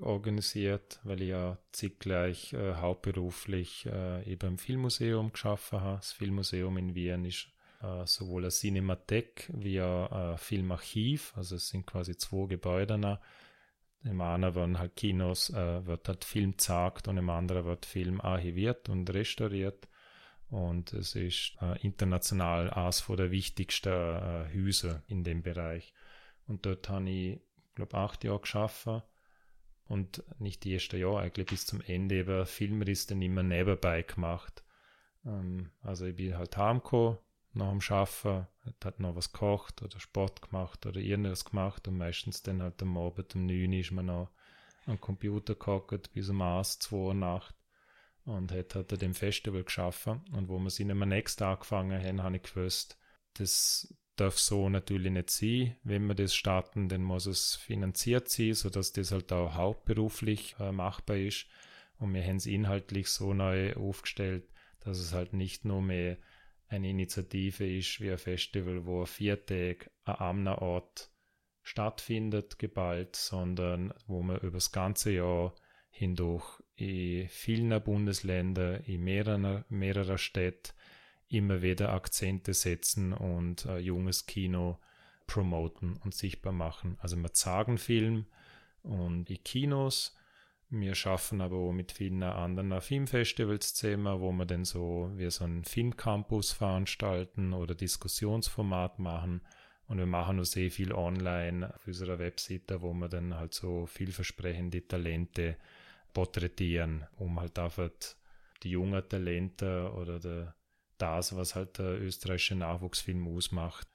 [0.00, 5.96] organisiert, weil ich ja zeitgleich äh, hauptberuflich äh, eben im Filmmuseum geschaffen habe.
[5.96, 7.48] Das Filmmuseum in Wien ist
[7.82, 13.18] äh, sowohl ein Cinemathek wie ein Filmarchiv, also es sind quasi zwei Gebäude.
[14.02, 18.20] Im einen werden halt Kinos, äh, wird halt Film gezeigt und im anderen wird Film
[18.20, 19.88] archiviert und restauriert.
[20.50, 25.94] Und es ist äh, international eines der wichtigsten äh, Häuser in dem Bereich.
[26.46, 27.40] Und dort habe ich,
[27.74, 29.02] glaube acht Jahre geschaffen.
[29.86, 34.64] Und nicht die erste Jahr, eigentlich bis zum Ende über Filmriss dann immer nebenbei gemacht.
[35.24, 37.18] Ähm, also ich bin halt heimgekommen,
[37.52, 38.46] nach dem Schaffen,
[38.84, 42.96] hat noch was gekocht oder Sport gemacht oder irgendwas gemacht und meistens dann halt am
[42.96, 44.30] Abend um 9 Uhr ist man noch
[44.86, 47.54] am Computer gehockt bis um 1, 2 Uhr Nacht
[48.30, 50.22] und hat, hat er dem Festival geschaffen.
[50.32, 52.98] Und wo wir sind am nächsten angefangen haben, habe ich gewusst,
[53.34, 55.76] das darf so natürlich nicht sein.
[55.82, 60.72] Wenn wir das starten, dann muss es finanziert sein, sodass das halt auch hauptberuflich äh,
[60.72, 61.46] machbar ist.
[61.98, 64.48] Und wir haben es inhaltlich so neu aufgestellt,
[64.80, 66.16] dass es halt nicht nur mehr
[66.68, 71.10] eine Initiative ist wie ein Festival, wo vier Tage an einem Ort
[71.62, 75.54] stattfindet, geballt, sondern wo man über das ganze Jahr
[75.90, 80.72] hindurch in vielen Bundesländern, in mehreren, mehrerer Städten
[81.28, 84.78] immer wieder Akzente setzen und äh, junges Kino
[85.26, 86.96] promoten und sichtbar machen.
[87.00, 88.26] Also wir zeigen Film
[88.82, 90.16] und in Kinos,
[90.70, 95.44] wir schaffen aber auch mit vielen anderen Filmfestivals zusammen, wo wir dann so wie so
[95.44, 99.42] einen Filmcampus veranstalten oder Diskussionsformat machen.
[99.86, 103.86] Und wir machen auch sehr viel online auf unserer Webseite, wo wir dann halt so
[103.86, 105.56] vielversprechende Talente
[106.12, 107.90] porträtieren, um halt einfach
[108.62, 110.54] die jungen Talente oder der,
[110.98, 113.88] das, was halt der österreichische Nachwuchsfilm ausmacht,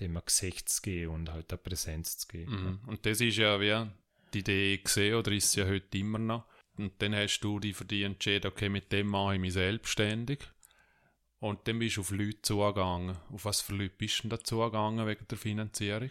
[0.00, 2.80] dem Gesicht zu geben und halt der Präsenz zu geben.
[2.82, 2.88] Mhm.
[2.88, 3.90] Und das ist ja wie
[4.32, 6.44] die Idee gesehen oder ist ja heute immer noch.
[6.76, 10.40] Und dann hast du dich für dich entschieden, okay, mit dem mache ich mich selbstständig.
[11.38, 13.16] Und dann bist du auf Leute zugegangen.
[13.30, 16.10] Auf was für Leute bist du denn da zugegangen wegen der Finanzierung?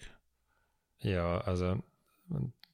[1.00, 1.82] Ja, also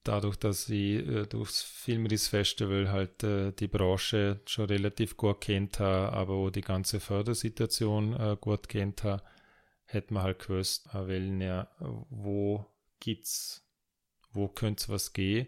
[0.08, 6.14] dadurch, dass ich äh, durchs Filmriss-Festival halt äh, die Branche schon relativ gut kennt habe,
[6.14, 9.24] aber auch die ganze Fördersituation äh, gut kennt habe,
[9.86, 12.66] hätte man halt gewusst, äh, weil ja, wo
[13.00, 13.68] gibt's,
[14.32, 15.48] wo könnte was gehen.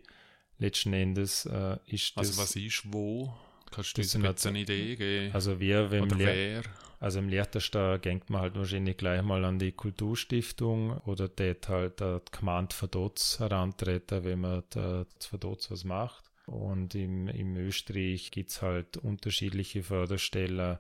[0.58, 2.40] Letzten Endes äh, ist also das.
[2.40, 3.34] Also was ist wo?
[3.72, 5.34] Kannst du uns jetzt eine Idee geben?
[5.34, 6.64] Also wer, wenn Oder wer?
[7.00, 12.00] Also im Lehrterstag denkt man halt wahrscheinlich gleich mal an die Kulturstiftung oder dort halt
[12.00, 16.26] die Gemeinde Verdotz herantreten, wenn man da Verdotz was macht.
[16.48, 20.78] Und im, im Österreich gibt's halt unterschiedliche Förderstellen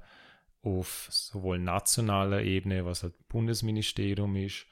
[0.64, 4.66] auf sowohl nationaler Ebene, was halt Bundesministerium ist,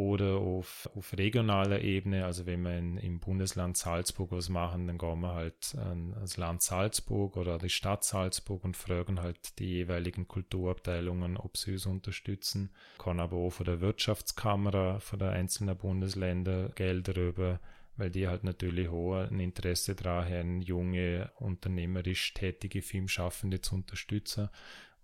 [0.00, 2.24] oder auf, auf regionaler Ebene.
[2.24, 6.38] Also wenn wir in, im Bundesland Salzburg was machen, dann gehen wir halt an das
[6.38, 11.84] Land Salzburg oder die Stadt Salzburg und fragen halt die jeweiligen Kulturabteilungen, ob sie uns
[11.84, 12.70] unterstützen.
[12.98, 17.60] Kann aber auch von der Wirtschaftskamera von der einzelnen Bundesländer Gelder über
[17.96, 24.48] weil die halt natürlich auch ein Interesse daran haben, junge, unternehmerisch tätige Filmschaffende zu unterstützen.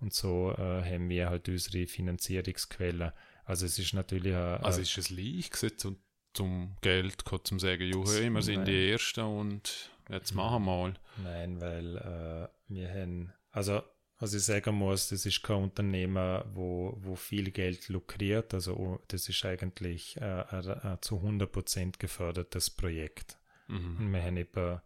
[0.00, 3.12] Und so äh, haben wir halt unsere Finanzierungsquellen.
[3.46, 5.96] Also es ist natürlich ein, Also ist es leicht zum,
[6.34, 10.94] zum Geld zum sagen, juhu, wir sind die Ersten und jetzt machen wir mal.
[11.22, 13.82] Nein, weil äh, wir haben, also
[14.18, 18.52] was ich sagen muss, das ist kein Unternehmer, wo, wo viel Geld lukriert.
[18.52, 23.38] Also oh, das ist eigentlich äh, ein, zu 100% gefördertes Projekt.
[23.68, 23.96] Mhm.
[23.98, 24.82] Und wir haben etwa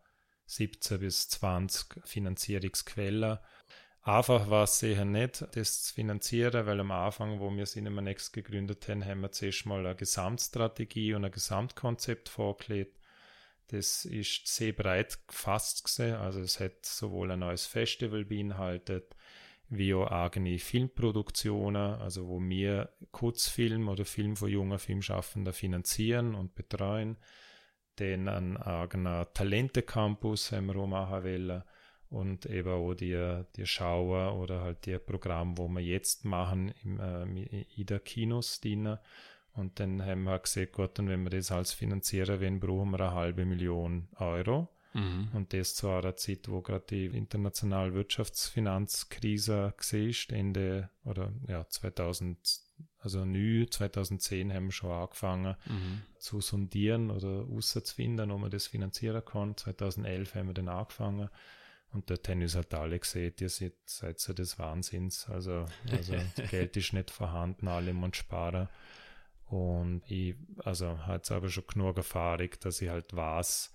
[0.46, 3.38] 17 bis 20 Finanzierungsquellen
[4.03, 8.33] Einfach war es sicher nicht, das zu finanzieren, weil am Anfang, wo wir Cinema Next
[8.33, 12.99] gegründet haben, haben wir zuerst mal eine Gesamtstrategie und ein Gesamtkonzept vorgelegt.
[13.67, 16.15] Das ist sehr breit gefasst gewesen.
[16.15, 19.15] Also es hat sowohl ein neues Festival beinhaltet,
[19.69, 26.55] wie auch eigene Filmproduktionen, also wo wir Kurzfilm oder Film von jungen Filmschaffenden finanzieren und
[26.55, 27.19] betreuen.
[27.99, 31.63] Den ein eigener Talente-Campus haben wir auch machen wollen
[32.11, 36.99] und eben auch die, die Schauer oder halt die Programme, wo wir jetzt machen im,
[36.99, 38.99] äh, in der Kinos dienen.
[39.53, 43.01] Und dann haben wir gesagt, gut, und wenn wir das als finanzieren wollen, brauchen wir
[43.01, 44.68] eine halbe Million Euro.
[44.92, 45.29] Mhm.
[45.33, 52.61] Und das zu einer Zeit, wo gerade die internationale Wirtschaftsfinanzkrise war, Ende oder ja 2000,
[52.99, 56.03] also neu 2010 haben wir schon angefangen mhm.
[56.18, 59.57] zu sondieren oder auszufinden, ob man das finanzieren kann.
[59.57, 61.29] 2011 haben wir dann angefangen.
[61.92, 65.29] Und der Tennis hat alle gesehen, ihr seid, seid so des Wahnsinns.
[65.29, 66.14] Also, also
[66.50, 68.68] Geld ist nicht vorhanden, alle muss sparen.
[69.46, 73.74] Und ich, also hat es aber schon genug Erfahrung, dass ich halt weiß,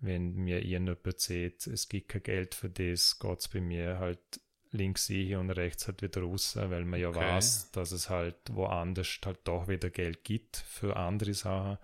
[0.00, 4.40] wenn mir irgendjemand sieht, es gibt kein Geld für das, geht es bei mir halt
[4.72, 7.20] links hier und rechts halt wieder raus, weil man ja okay.
[7.20, 11.78] weiß, dass es halt woanders halt doch wieder Geld gibt für andere Sachen.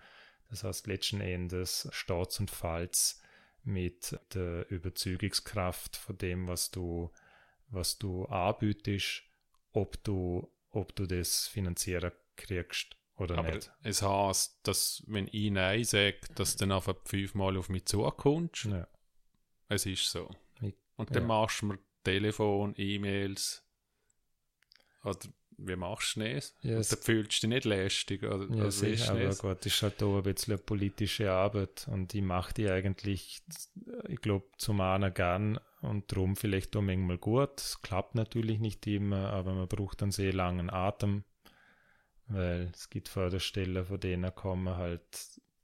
[0.50, 3.21] Das heißt, letzten Endes steht und falls
[3.64, 7.10] mit der Überzeugungskraft von dem, was du,
[7.68, 9.22] was du anbietest,
[9.72, 13.70] ob du, ob du das finanzieren kriegst oder Aber nicht.
[13.82, 18.64] Es heißt, dass wenn ich Nein sage, dass du dann einfach fünfmal auf mich zukommst.
[18.64, 18.88] Ja.
[19.68, 20.30] Es ist so.
[20.60, 21.28] Ich, Und dann ja.
[21.28, 23.64] machst du mir Telefon, E-Mails.
[25.04, 25.18] Oder
[25.58, 26.54] wie machst du das?
[26.62, 28.22] Und dann fühlst du dich nicht lästig.
[28.22, 31.86] Oder, ja, also sicher, aber gut, das ist halt auch ein bisschen eine politische Arbeit
[31.90, 33.42] und ich mache die eigentlich,
[34.08, 37.58] ich glaube, zum einen gern und darum vielleicht auch manchmal gut.
[37.60, 41.24] Es klappt natürlich nicht immer, aber man braucht einen sehr langen Atem,
[42.28, 45.02] weil es gibt Förderstellen, von denen kommen halt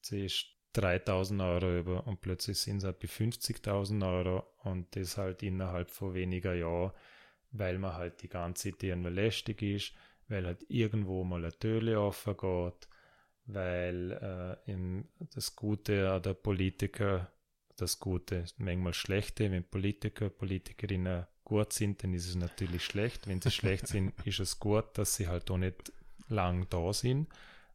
[0.03, 5.42] zuerst 3000 Euro über und plötzlich sind es halt bei 50.000 Euro und das halt
[5.42, 6.92] innerhalb von weniger Jahren
[7.50, 9.92] weil man halt die ganze Zeit irgendwie lästig ist,
[10.28, 12.88] weil halt irgendwo mal eine Töle offen geht,
[13.46, 17.30] weil äh, im, das Gute an der Politiker,
[17.76, 23.26] das Gute, manchmal Schlechte, wenn Politiker, Politikerinnen gut sind, dann ist es natürlich schlecht.
[23.26, 25.92] Wenn sie schlecht sind, ist es gut, dass sie halt auch nicht
[26.28, 27.28] lang da sind.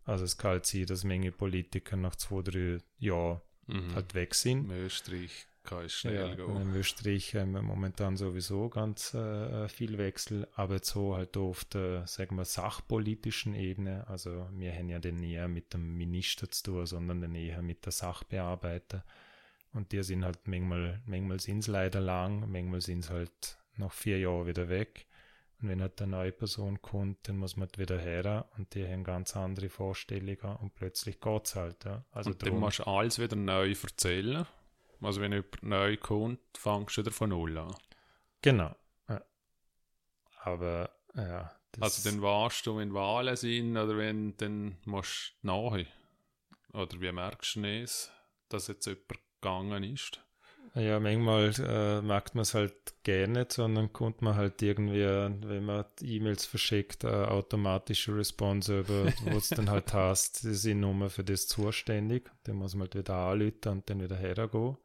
[0.06, 3.96] Also es kann halt sein, dass Menge Politiker nach zwei, drei Jahren mhm.
[3.96, 4.70] halt weg sind.
[4.70, 6.62] Österreich kann es schnell ja, gehen.
[6.62, 12.06] In Österreich haben wir momentan sowieso ganz äh, viel Wechsel, aber so halt auf der,
[12.08, 14.06] sagen wir, sachpolitischen Ebene.
[14.08, 17.86] Also wir haben ja den näher mit dem Minister zu tun, sondern den eher mit
[17.86, 19.04] der Sachbearbeiter.
[19.74, 24.46] Und die sind halt manchmal, manchmal sind leider lang, manchmal sind halt nach vier Jahren
[24.46, 25.08] wieder weg.
[25.62, 28.86] Und wenn halt eine neue Person kommt, dann muss man halt wieder her und die
[28.86, 31.86] haben ganz andere Vorstellungen und plötzlich geht es halt.
[31.86, 32.04] Ja.
[32.12, 34.46] Also und dann musst du alles wieder neu erzählen.
[35.04, 37.76] Also wenn jemand neu kommt, fangst du wieder von Null an.
[38.42, 38.76] Genau.
[39.10, 39.22] Ja.
[40.42, 41.52] Aber ja.
[41.80, 45.86] also dann warst du, wenn Wahlen sind oder wenn dann musst du nachher.
[46.74, 48.12] Oder wie merkst du es,
[48.50, 50.24] dass jetzt jemand gegangen ist?
[50.76, 55.66] Ja, manchmal äh, merkt man es halt gerne nicht, sondern kommt man halt irgendwie, wenn
[55.66, 61.12] man E-Mails verschickt, äh, automatische Response über, wo es dann halt heißt, die sind nur
[61.12, 62.32] für das zuständig.
[62.46, 64.78] Dann muss man halt wieder anrufen und dann wieder hergehen.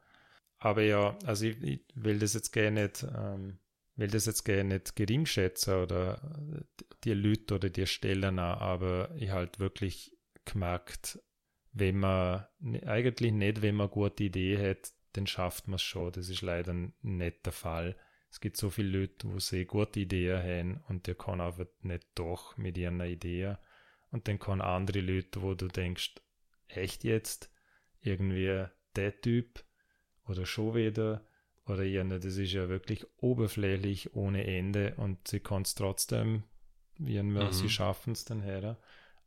[0.59, 3.59] Aber ja, also ich, ich will das jetzt gerne nicht, ähm,
[3.95, 6.65] will das jetzt gerne nicht gering schätzen oder
[7.03, 11.19] die Leute oder die Stellen an, aber ich halt wirklich gemerkt,
[11.71, 12.45] wenn man
[12.85, 16.11] eigentlich nicht, wenn man eine gute Idee hat, dann schafft man es schon.
[16.11, 17.95] Das ist leider nicht der Fall.
[18.29, 22.07] Es gibt so viele Leute, wo sie gute Ideen haben und die können einfach nicht
[22.15, 23.57] durch mit ihren Ideen.
[24.11, 26.15] Und dann kommen andere Leute, wo du denkst,
[26.67, 27.51] echt jetzt?
[28.01, 29.63] Irgendwie der Typ
[30.29, 31.21] oder schon wieder
[31.65, 36.43] oder jene, das ist ja wirklich oberflächlich ohne Ende und sie kann es trotzdem,
[36.97, 37.51] wie mhm.
[37.51, 38.77] sie schaffen es dann her.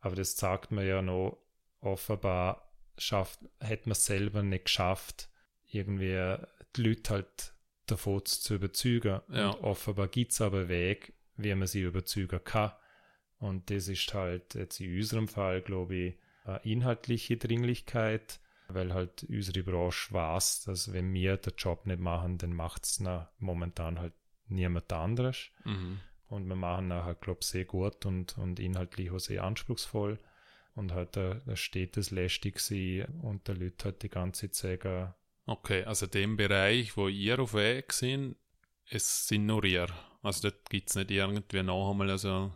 [0.00, 1.38] Aber das sagt man ja noch
[1.80, 5.28] offenbar, schafft, hätte man selber nicht geschafft,
[5.70, 6.36] irgendwie
[6.76, 7.54] die Leute halt
[7.86, 9.20] davon zu überzeugen.
[9.30, 9.50] Ja.
[9.50, 12.72] Und offenbar gibt es aber einen Weg, wie man sie überzeugen kann.
[13.38, 18.40] Und das ist halt jetzt in unserem Fall, glaube ich, eine inhaltliche Dringlichkeit,
[18.74, 23.02] weil halt unsere Branche weiß, dass wenn wir den Job nicht machen, dann macht es
[23.38, 24.14] momentan halt
[24.48, 25.50] niemand anderes.
[25.64, 26.00] Mhm.
[26.28, 30.18] Und wir machen nachher, glaube ich, sehr gut und, und inhaltlich auch sehr anspruchsvoll.
[30.74, 34.84] Und halt da, da steht es lästig sie und der Leute halt die ganze Zeit
[34.84, 35.14] sagen.
[35.44, 38.36] Okay, also dem Bereich, wo ihr auf Weg sind,
[38.88, 39.88] es sind nur ihr.
[40.22, 42.52] Also dort gibt es nicht irgendwie noch einmal so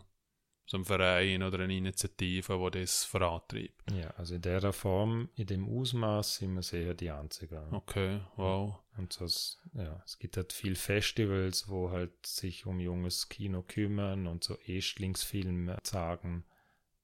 [0.67, 3.89] so ein Verein oder eine Initiative, die das vorantreibt.
[3.91, 7.73] Ja, also in der Form, in dem Ausmaß sind wir sehr die Einzigen.
[7.73, 8.77] Okay, wow.
[8.97, 14.27] Und das, ja, es gibt halt viele Festivals, wo halt sich um junges Kino kümmern
[14.27, 16.43] und so Erstlingsfilme zeigen.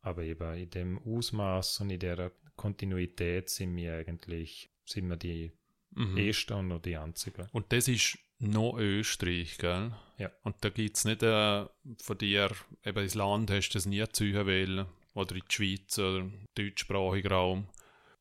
[0.01, 5.53] Aber eben in dem Ausmaß und in der Kontinuität sind wir eigentlich, sind wir die
[5.91, 6.17] mhm.
[6.17, 7.47] Ersten und noch die Einzigen.
[7.53, 9.91] Und das ist noch Österreich, gell?
[10.17, 10.31] Ja.
[10.43, 11.65] Und da gibt es nicht äh,
[12.01, 12.51] von dir,
[12.85, 16.47] eben ins Land hast du das nie ziehen wollen, oder in die Schweiz oder im
[16.55, 17.67] deutschsprachigen Raum.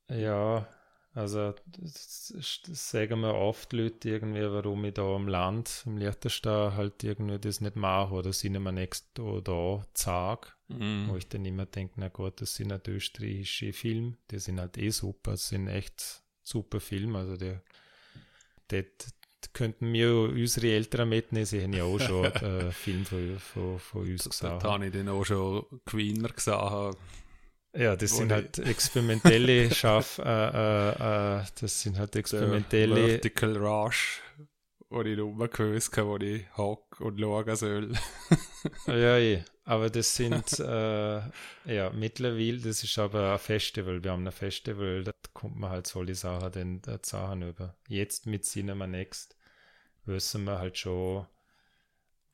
[0.09, 0.69] Ja,
[1.15, 2.33] also das,
[2.67, 7.39] das, sagen mir oft Leute irgendwie, warum ich da im Land, im Liechtenstein halt irgendwie
[7.39, 11.09] das nicht mache oder sind immer nächst da, da zag, mm.
[11.09, 14.79] wo ich dann immer denke, na gut, das sind halt österreichische Filme, die sind halt
[14.79, 17.63] eh super, das sind echt super Filme, also der,
[18.71, 18.87] der,
[19.53, 21.47] könnten wir unsere Eltern mitnehmen.
[21.47, 24.59] Sie haben ja auch schon äh, Film von, von, von uns gesehen.
[24.61, 26.95] Da habe ich dann auch schon Gewinner gesehen.
[27.75, 33.09] Ja, das sind halt experimentelle Schaff, äh, äh, äh, das sind halt experimentelle.
[33.09, 34.21] Vertical Rush,
[35.01, 37.93] ich rumgehört habe, wo ich hock und schauen soll.
[38.87, 41.21] ja, ja, aber das sind, äh,
[41.65, 44.05] ja, mittlerweile, das ist aber ein Festival.
[44.05, 47.75] Wir haben ein Festival, da kommt man halt solche Sachen, den Sachen über.
[47.89, 49.37] Jetzt mit Cinema Next
[50.05, 51.27] wissen wir halt schon,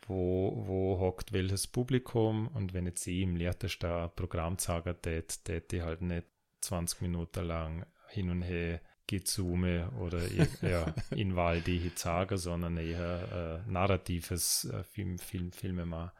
[0.07, 5.73] wo, wo hockt welches Publikum und wenn jetzt ich im Lehrterstar Programm sagen tät, tät
[5.73, 6.27] ich halt nicht
[6.63, 10.21] 20 Minuten lang hin und her gezoomen oder
[10.63, 16.13] ja, in Waldi sagen, sondern eher äh, narratives äh, Film, Film, Filme mal.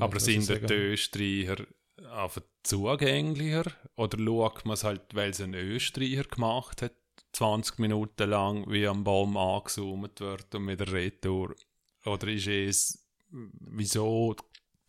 [0.00, 1.56] Aber sind die Österreicher
[2.12, 3.64] einfach zugänglicher
[3.96, 6.92] oder schaut man es halt, weil es ein Österreicher gemacht hat,
[7.32, 11.54] 20 Minuten lang wie am Baum angezoomt wird und mit der Retour?
[12.04, 14.36] Oder ist es, wieso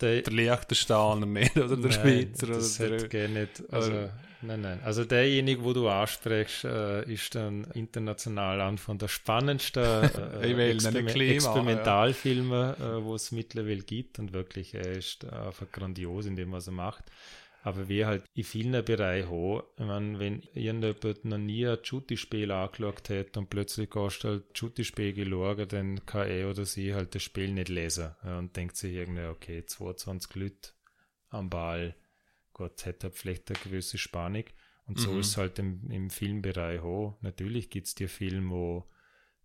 [0.01, 2.47] der, der Liechtensteiner nicht oder der nein, Schweizer?
[2.47, 3.63] Das oder der, gar nicht.
[3.71, 4.09] Also,
[4.47, 4.79] nein, nein.
[4.83, 9.83] Also derjenige, wo du ansprichst, äh, ist dann international an von der spannendsten
[10.41, 12.97] äh, Experiment Experimentalfilme, ja.
[12.97, 16.73] äh, wo es mittlerweile gibt und wirklich, er ist einfach grandios in dem, was er
[16.73, 17.03] macht.
[17.65, 23.09] Aber wer halt in vielen Bereichen ich meine, wenn irgendjemand noch nie ein Shooty-Spiel angeschaut
[23.09, 27.23] hat und plötzlich kannst du halt Shooty-Spiel schauen, dann kann er oder sie halt das
[27.23, 30.69] Spiel nicht lesen und denkt sich irgendwie, okay, 22 Leute
[31.31, 31.95] am Ball,
[32.55, 34.45] Gott, hätte vielleicht eine gewisse Spannung.
[34.87, 35.19] Und so mhm.
[35.19, 37.17] ist es halt im, im Filmbereich auch.
[37.21, 38.85] Natürlich gibt es die Filme, wo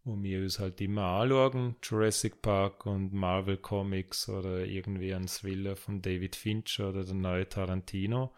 [0.04, 5.76] wo wir uns halt immer anschauen, Jurassic Park und Marvel Comics oder irgendwie ein Thriller
[5.76, 8.32] von David Fincher oder der neue Tarantino.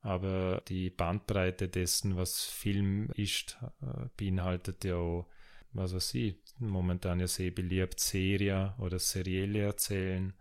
[0.00, 5.26] Aber die Bandbreite dessen, was Film ist, äh, beinhaltet ja auch,
[5.74, 10.32] was weiß ich, momentan ja sehr beliebt, Serie oder serielle erzählen,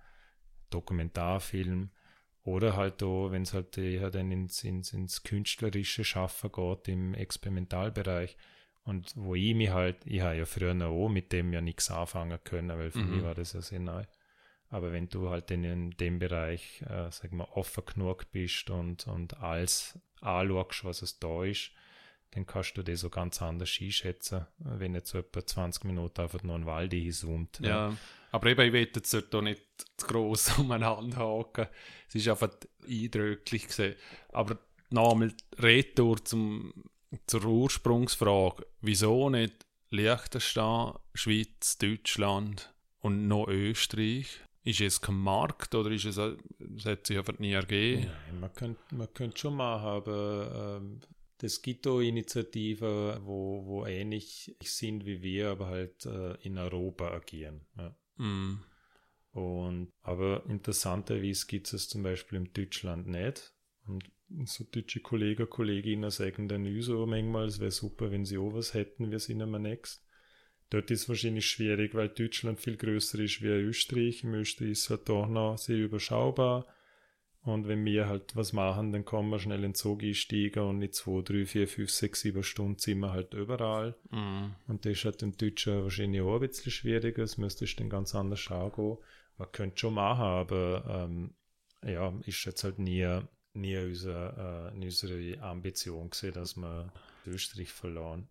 [0.69, 1.89] Dokumentarfilm
[2.43, 7.13] oder halt auch, wenn es halt eher dann ins, ins, ins künstlerische Schaffen geht im
[7.13, 8.37] Experimentalbereich
[8.83, 11.91] und wo ich mich halt, ich habe ja früher noch auch mit dem ja nichts
[11.91, 13.15] anfangen können, weil für mhm.
[13.15, 14.03] mich war das ja sehr neu.
[14.69, 19.05] Aber wenn du halt in, in dem Bereich, äh, sag mal, offen genug bist und,
[19.05, 21.71] und alles anschaust, was es da ist,
[22.31, 26.41] dann kannst du das so ganz anders einschätzen, wenn jetzt so etwa 20 Minuten einfach
[26.43, 27.59] nur ein Wald hinzoomt.
[27.59, 27.89] Ja.
[27.89, 27.97] ja.
[28.31, 29.61] Aber eben, ich will jetzt dort nicht
[29.97, 31.67] zu gross umeinander haken.
[32.07, 32.49] Es ist einfach
[32.87, 33.95] eindrücklich gesehen.
[34.31, 34.57] Aber
[34.89, 36.73] nochmal Retour zum
[37.27, 44.27] zur Ursprungsfrage, wieso nicht Liechtenstein, Schweiz, Deutschland und noch Österreich?
[44.63, 48.05] Ist es kein Markt oder ist es, es hat sich einfach nie ergeben?
[48.05, 50.99] Nein, man könnte, man könnte schon machen, aber ähm,
[51.39, 57.11] das gibt auch Initiativen, wo, wo ähnlich sind wie wir, aber halt äh, in Europa
[57.11, 57.65] agieren.
[57.75, 57.95] Ja.
[58.21, 58.63] Mm.
[59.33, 63.53] Und, aber interessanterweise gibt es zum Beispiel in Deutschland nicht.
[63.87, 64.03] Und
[64.45, 68.53] so deutsche Kollegen, Kolleginnen sagen dann auch so manchmal, es wäre super, wenn sie auch
[68.53, 70.05] was hätten, wir sind immer next.
[70.69, 74.23] Dort ist es wahrscheinlich schwierig, weil Deutschland viel größer ist wie Österreich.
[74.23, 76.65] Im Österreich ist es halt doch noch sehr überschaubar.
[77.43, 80.81] Und wenn wir halt was machen, dann kommen wir schnell in den Zug einsteigen und
[80.81, 83.95] in zwei, drei, vier, fünf, sechs, sieben Stunden sind wir halt überall.
[84.11, 84.53] Mhm.
[84.67, 87.23] Und das ist halt im Deutschen wahrscheinlich auch ein bisschen schwieriger.
[87.23, 88.99] Das müsste ich dann ganz anders schauen.
[89.39, 91.33] Man könnte schon machen, aber ähm,
[91.83, 93.21] ja, ist jetzt halt nie,
[93.53, 96.93] nie unsere, äh, unsere Ambition gesehen, dass wir
[97.25, 98.27] Österreich verloren.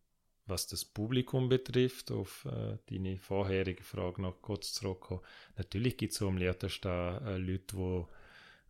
[0.46, 5.22] Was das Publikum betrifft, auf äh, deine vorherige Frage noch kurz zurückkommen.
[5.56, 8.08] Natürlich gibt es am Lehrtest äh, Leute, wo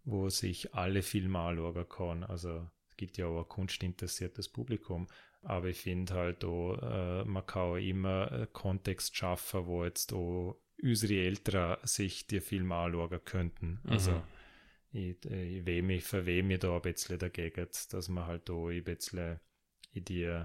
[0.04, 2.24] wo sich alle Filme anschauen kann.
[2.24, 5.06] Also es gibt ja auch ein kunstinteressiertes Publikum.
[5.42, 10.12] Aber ich finde halt auch, äh, man kann auch immer einen Kontext schaffen, wo jetzt
[10.12, 13.80] auch unsere Eltern sich die Filme anschauen könnten.
[13.86, 14.28] Also Mhm.
[14.92, 18.54] ich, äh, ich weh mich, verweh mich da ein bisschen dagegen, dass man halt da
[18.68, 19.40] ein bisschen
[19.92, 20.44] in die,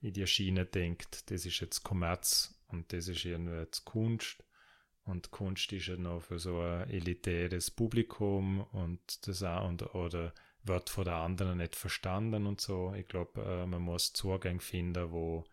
[0.00, 4.44] in die Schiene denkt, das ist jetzt Kommerz und das ist irgendwie jetzt Kunst.
[5.04, 10.32] Und Kunst ist ja noch für so ein elitäres Publikum und das auch, und, oder
[10.64, 12.94] wird von der anderen nicht verstanden und so.
[12.94, 15.44] Ich glaube, äh, man muss Zugang finden, wo,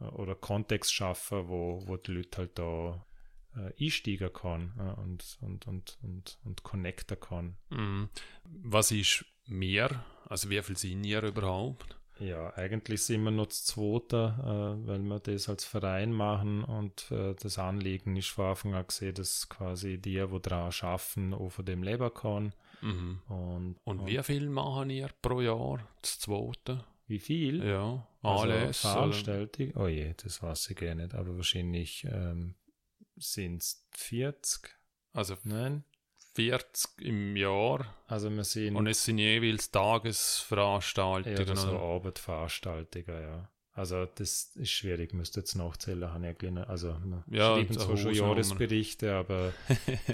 [0.00, 3.06] äh, oder Kontext schaffen, wo, wo die Leute halt da
[3.56, 7.56] äh, einsteigen kann äh, und, und, und, und, und connecten kann.
[7.68, 8.08] Mhm.
[8.44, 10.04] Was ist mehr?
[10.26, 11.97] Also wie viel sind ihr überhaupt?
[12.20, 17.10] Ja, eigentlich sind wir noch das Zweite, äh, weil wir das als Verein machen und
[17.10, 21.50] äh, das Anliegen ist von Anfang an gesehen, dass quasi die, die daran schaffen, auch
[21.50, 22.54] von dem leben kann.
[22.80, 23.20] Mhm.
[23.28, 25.86] Und, Und wie viel machen ihr pro Jahr?
[26.02, 26.84] Das zweite?
[27.08, 27.64] wie viel?
[27.64, 28.80] Ja, Also alles.
[28.80, 29.72] Veranstaltung?
[29.76, 32.54] Oh je, das weiß ich gar nicht, aber wahrscheinlich ähm,
[33.16, 34.76] sind es 40.
[35.14, 35.84] Also Nein?
[36.38, 37.84] 40 im Jahr.
[38.06, 41.36] Also wir sind Und es sind jeweils Tagesveranstaltungen.
[41.36, 41.76] eher so?
[41.78, 43.50] Abendveranstaltungen, ja.
[43.72, 47.74] Also das ist schwierig, müsste jetzt nachzählen, habe ich ja kleine, also wir Ja, schreiben
[47.78, 48.14] zwar schon.
[48.14, 49.52] Jahresberichte, aber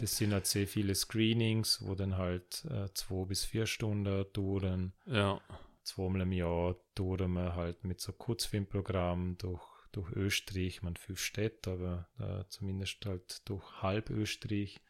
[0.01, 4.93] das sind halt sehr viele Screenings, wo dann halt äh, zwei bis vier Stunden dauern.
[5.07, 5.41] Ja.
[5.83, 9.63] Zweimal im Jahr touren wir halt mit so Kurzfilmprogrammen durch,
[9.93, 14.81] durch Österreich, man fünf Städte, aber äh, zumindest halt durch halb Österreich.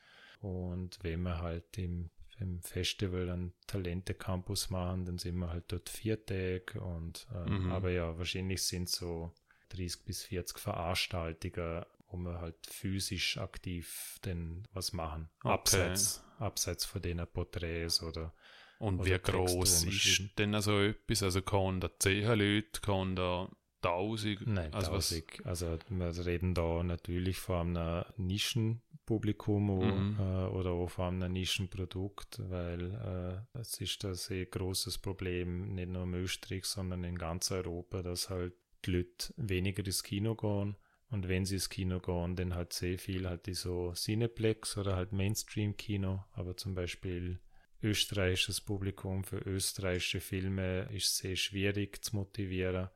[0.45, 5.89] Und wenn wir halt im, im Festival einen Talente-Campus machen, dann sind wir halt dort
[5.89, 6.81] vier Tage.
[6.81, 7.73] Und, ähm, Mhm.
[7.73, 9.33] Aber ja, wahrscheinlich sind so
[9.71, 15.29] 30 bis 40 Veranstaltungen, wo wir halt physisch aktiv denn was machen.
[15.43, 15.53] Okay.
[15.55, 18.35] Abseits, abseits von den Porträts oder
[18.79, 21.23] Und Oder wie groß ist denn so etwas?
[21.23, 23.49] Also kann da 10 Leute, kann da
[23.83, 24.47] 1000?
[24.47, 25.41] Nein, also was- tausig.
[25.45, 30.17] Also wir reden da natürlich von einem Nischenpublikum auch, Mhm.
[30.19, 35.89] äh, oder auch von einem Nischenprodukt, weil äh, es ist ein sehr großes Problem, nicht
[35.91, 40.77] nur in Österreich, sondern in ganz Europa, dass halt die Leute weniger ins Kino gehen.
[41.11, 44.97] Und wenn sie ins Kino gehen, dann halt sehr viel halt die so Cineplex oder
[44.97, 47.39] halt Mainstream-Kino, aber zum Beispiel
[47.83, 52.89] österreichisches Publikum für österreichische Filme ist sehr schwierig zu motivieren.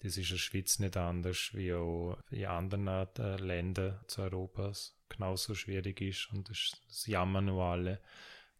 [0.00, 4.96] Das ist in der Schweiz nicht anders wie auch in anderen äh, Ländern zu Europas
[5.16, 8.00] genauso schwierig ist und das, das jammern nur alle.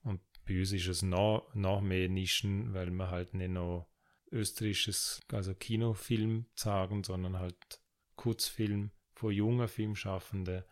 [0.03, 3.87] Und bei uns ist es noch, noch mehr Nischen, weil wir halt nicht noch
[4.31, 7.81] österreichisches, also Kinofilm sagen, sondern halt
[8.17, 10.65] Kurzfilm von jungen Filmschaffenden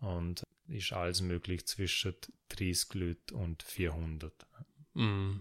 [0.00, 2.14] und ist alles möglich zwischen
[2.48, 4.32] 30 Leuten und 400.
[4.94, 5.40] Mm.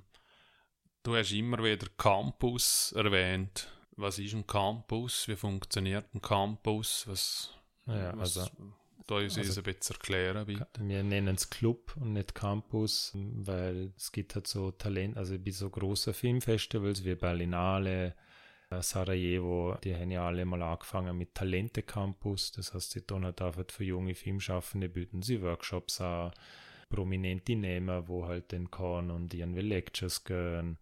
[1.04, 3.70] Du hast immer wieder Campus erwähnt.
[3.96, 5.28] Was ist ein Campus?
[5.28, 7.06] Wie funktioniert ein Campus?
[7.08, 7.54] Was,
[7.86, 8.52] Ja, was, also
[9.08, 10.68] da uns also- ein bisschen erklären, bitte.
[10.80, 15.51] Wir nennen es Club und nicht Campus, weil es gibt halt so Talent, also bei
[15.51, 18.16] so großen Filmfestivals wie Berlinale,
[18.70, 22.51] äh, Sarajevo, die haben ja alle mal angefangen mit Talente Campus.
[22.51, 26.32] Das heißt, sie tun halt für junge Filmschaffende, bieten sie Workshops an,
[26.89, 30.78] prominente Nehmer, wo halt dann kann und irgendwie Lectures gehen.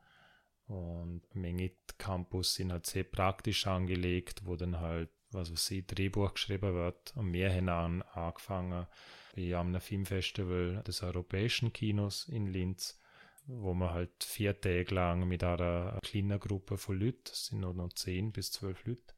[0.67, 6.33] Und Menge Campus sind halt sehr praktisch angelegt, wo dann halt, was weiß ich, Drehbuch
[6.33, 7.13] geschrieben wird.
[7.15, 8.87] Und wir an angefangen,
[9.35, 12.99] wie am Filmfestival des europäischen Kinos in Linz,
[13.47, 17.73] wo wir halt vier Tage lang mit einer kleinen Gruppe von Leuten, das sind nur
[17.73, 19.13] noch zehn bis zwölf Leute,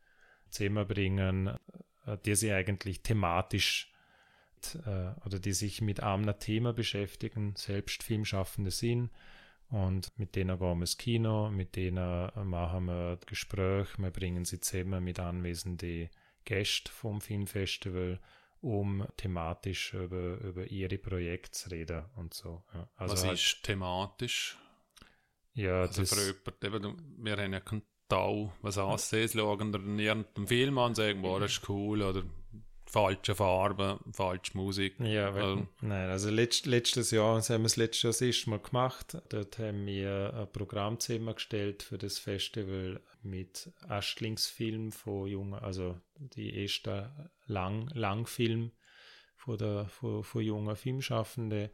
[0.49, 1.57] zusammenbringen,
[2.05, 3.91] äh, die sich eigentlich thematisch
[4.85, 9.09] äh, oder die sich mit einem Thema beschäftigen, selbst Filmschaffende sind.
[9.73, 14.59] Und mit denen gehen wir ins Kino, mit denen machen wir Gespräche, wir bringen sie
[14.59, 16.09] zusammen mit anwesenden
[16.45, 18.19] Gästen vom Filmfestival
[18.61, 22.63] um thematisch über, über ihre Projekte zu reden und so.
[22.73, 22.87] Ja.
[22.95, 24.57] Also Was halt, ist thematisch?
[25.53, 29.99] Ja, also das, für jemanden, wir haben ja keinen Tau, was ansehen, schauen oder in
[29.99, 32.23] irgendeinem Film an, sagen, boah, das ist cool oder
[32.93, 34.99] falsche Farben, falsche Musik.
[34.99, 38.21] Ja, weil, also, nein, also letzt, letztes Jahr, das haben wir das letztes Jahr das
[38.21, 45.27] erste Mal gemacht, dort haben wir ein Programm zusammengestellt für das Festival mit Erstlingsfilm von
[45.27, 47.11] jungen, also die erste
[47.47, 48.71] Lang, Langfilm
[49.35, 51.71] von, der, von, von jungen Filmschaffenden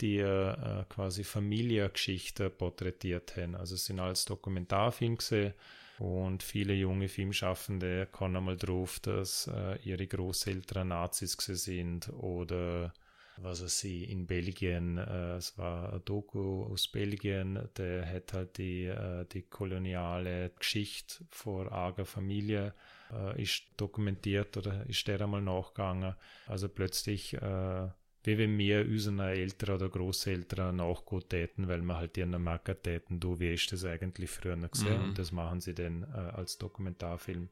[0.00, 3.54] die äh, quasi Familiengeschichten porträtiert haben.
[3.54, 5.54] Also es sind alles Dokumentarfilme gesehen
[5.98, 12.92] und viele junge Filmschaffende kommen einmal drauf, dass äh, ihre Großeltern Nazis sind oder
[13.36, 18.58] was weiß ich, in Belgien, äh, es war ein Doku aus Belgien, der hat halt
[18.58, 22.74] die, äh, die koloniale Geschichte vor arger Familie
[23.12, 26.14] äh, ist dokumentiert oder ist der einmal nachgegangen.
[26.46, 27.88] Also plötzlich äh,
[28.24, 33.20] wie wenn wir unseren Eltern oder Großeltern nachgehen täten, weil wir halt ihren Macker täten,
[33.20, 34.98] du, wie ist das eigentlich früher gesehen?
[34.98, 35.04] Mhm.
[35.04, 37.50] Und das machen sie dann äh, als Dokumentarfilm.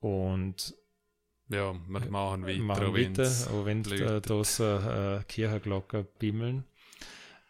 [0.00, 0.74] Und
[1.48, 6.64] ja, wir machen weiter, machen weiter auch wenn äh, das äh, Kirchenglocken bimmeln.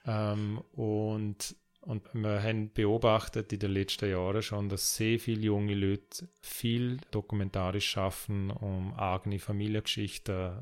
[0.06, 5.74] Ähm, und, und wir haben beobachtet in den letzten Jahren schon, dass sehr viele junge
[5.74, 10.52] Leute viel dokumentarisch schaffen, um eigene Familiengeschichten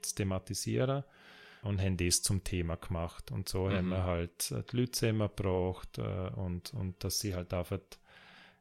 [0.00, 1.04] zu thematisieren
[1.62, 3.30] und haben das zum Thema gemacht.
[3.30, 3.72] Und so mhm.
[3.72, 7.80] haben wir halt die Leute zusammengebracht äh, und, und dass sie halt einfach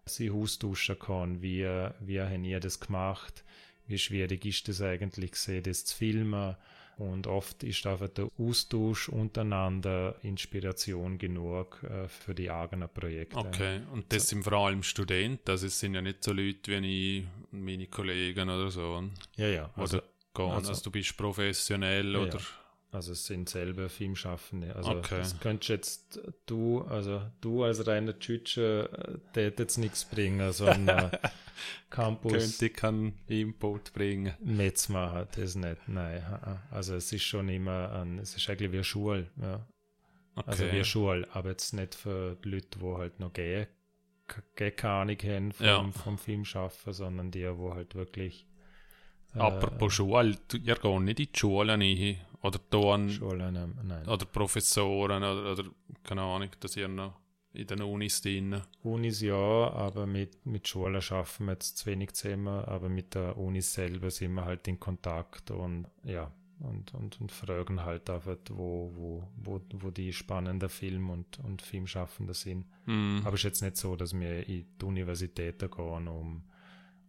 [0.06, 1.66] sie austauschen kann, wie,
[2.00, 3.44] wie haben ihr das gemacht,
[3.88, 5.32] wie schwierig ist das eigentlich
[5.64, 6.56] das zu filmen.
[6.98, 13.38] Und oft ist einfach der Austausch untereinander Inspiration genug äh, für die eigenen Projekte.
[13.38, 14.36] Okay, und das so.
[14.36, 18.50] sind vor allem Studenten, also es sind ja nicht so Leute wie ich, meine Kollegen
[18.50, 19.02] oder so.
[19.38, 19.70] Ja, ja.
[19.78, 20.02] Also,
[20.34, 22.38] oder also, also du bist professionell ja, oder.
[22.38, 22.46] Ja.
[22.92, 24.76] Also es sind selber Filmschaffende.
[24.76, 25.20] Also okay.
[25.20, 31.12] das könntest jetzt du, also du als reiner Tschütscher, äh, der jetzt nichts bringen, sondern
[31.92, 32.32] Campus.
[32.34, 34.34] Könnte keinen Input bringen.
[34.40, 36.24] Netz machen, das nicht, nein.
[36.72, 39.52] Also es ist schon immer ein, es ist eigentlich wie eine Schule, ja.
[39.54, 39.66] Also
[40.36, 40.50] okay.
[40.50, 43.68] Also wie eine Schule, aber jetzt nicht für die Leute, die halt noch gehen,
[44.56, 45.92] keine Ahnung haben vom, ja.
[45.92, 48.48] vom Filmschaffen, sondern die, die halt wirklich
[49.36, 54.08] äh, Apropos Schule, ihr geht nicht in die Schule rein oder da Schulen, nein.
[54.08, 55.64] Oder Professoren oder, oder
[56.04, 57.14] keine Ahnung, dass ihr noch
[57.54, 58.62] in den Unis drin.
[58.84, 63.38] Unis ja, aber mit, mit Schulen schaffen wir jetzt zu wenig zusammen, aber mit der
[63.38, 68.38] Uni selber sind wir halt in Kontakt und ja, und, und, und fragen halt einfach,
[68.50, 72.66] wo, wo, wo, wo die spannenden Film- und, und Filmschaffenden sind.
[72.86, 73.20] Mm.
[73.24, 76.44] Aber es ist jetzt nicht so, dass wir in die Universitäten gehen, um,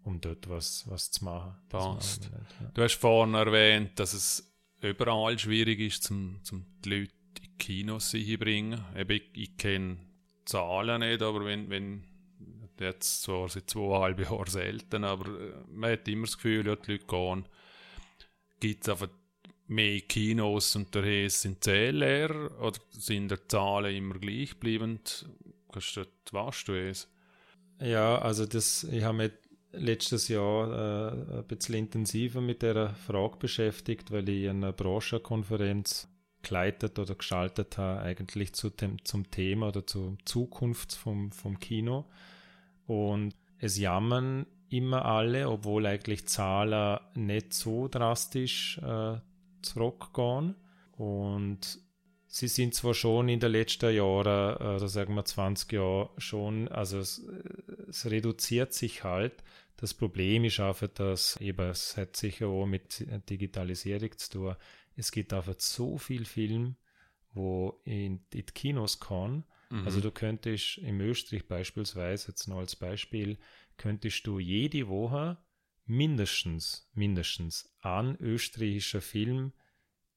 [0.05, 1.57] um dort was, was zu machen.
[1.69, 2.23] Passt.
[2.23, 2.71] Nicht, ja.
[2.75, 4.50] Du hast vorhin erwähnt, dass es
[4.83, 8.85] überall schwierig ist, zum, zum die Leute in die Kinos hinbringen.
[9.09, 9.99] ich, ich kenne
[10.45, 12.05] Zahlen nicht, aber wenn, wenn
[12.79, 16.93] jetzt zwar seit zweieinhalb Jahren selten, aber äh, man hat immer das Gefühl, ja, die
[16.93, 17.45] Leute gehen,
[18.59, 19.09] gibt es einfach
[19.67, 25.27] mehr Kinos und daher sind die Zählen leer oder sind die Zahlen immer gleich bleibend?
[25.73, 27.09] Weißt du es?
[27.81, 29.35] Ja, also das, ich habe mit
[29.73, 36.09] letztes Jahr äh, ein bisschen intensiver mit der Frage beschäftigt, weil ich eine Branchenkonferenz
[36.43, 42.07] geleitet oder geschaltet habe, eigentlich zu dem, zum Thema oder zur Zukunft vom, vom Kino.
[42.87, 49.19] Und es jammern immer alle, obwohl eigentlich Zahlen nicht so drastisch äh,
[49.63, 50.55] zurückgehen.
[50.93, 51.79] Und
[52.27, 56.69] sie sind zwar schon in den letzten Jahren, äh, oder sagen wir 20 Jahren schon,
[56.69, 57.23] also es,
[57.89, 59.43] es reduziert sich halt,
[59.81, 64.57] das Problem ist einfach, dass eben, es hat sicher auch mit Digitalisierung zu tun.
[64.95, 66.77] Es gibt einfach so viel Film,
[67.33, 69.45] wo in, in die Kinos kann.
[69.71, 69.87] Mhm.
[69.87, 73.39] Also du könntest im Österreich beispielsweise, jetzt noch als Beispiel,
[73.79, 75.39] könntest du jede Woche
[75.87, 79.55] mindestens, mindestens ein österreichischer Film,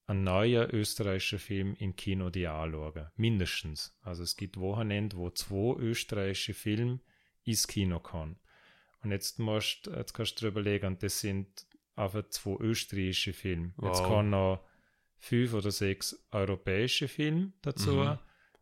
[0.08, 3.08] ein neuer österreichischer Film im Kino die anschauen.
[3.16, 3.98] Mindestens.
[4.02, 7.00] Also es gibt Wochenende, wo zwei österreichische Filme
[7.44, 8.38] ins Kino kommen.
[9.04, 13.74] Und jetzt, musst, jetzt kannst du dir überlegen, das sind einfach zwei österreichische Filme.
[13.78, 13.90] Wow.
[13.90, 14.60] Jetzt kommen noch
[15.18, 18.20] fünf oder sechs europäische Filme dazu, mhm.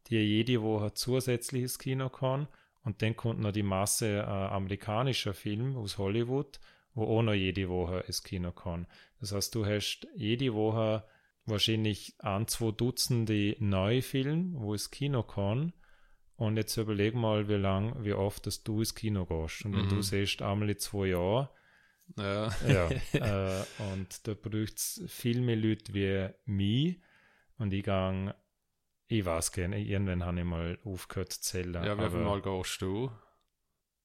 [0.08, 2.48] die jede Woche zusätzliches Kino kann.
[2.84, 6.60] Und dann kommt noch die Masse äh, amerikanischer Filme aus Hollywood,
[6.94, 8.88] wo auch noch jede Woche ins Kino kann.
[9.20, 11.04] Das heißt, du hast jede Woche
[11.46, 15.74] wahrscheinlich ein, zwei Dutzende neue Filme, wo es Kino kann.
[16.42, 19.64] Und jetzt überleg mal, wie lang, wie oft dass du ins Kino gehst.
[19.64, 19.90] Und wenn mhm.
[19.90, 21.50] du siehst, einmal in zwei Jahren,
[22.18, 22.50] Ja.
[22.68, 23.64] ja äh,
[23.94, 27.00] und da braucht es viel mehr Leute wie mich.
[27.60, 28.36] Und ich gehe,
[29.06, 31.76] ich weiß gerne, irgendwann habe ich mal aufgehört zu zählen.
[31.76, 33.12] Ja, wie viel Mal gehst du?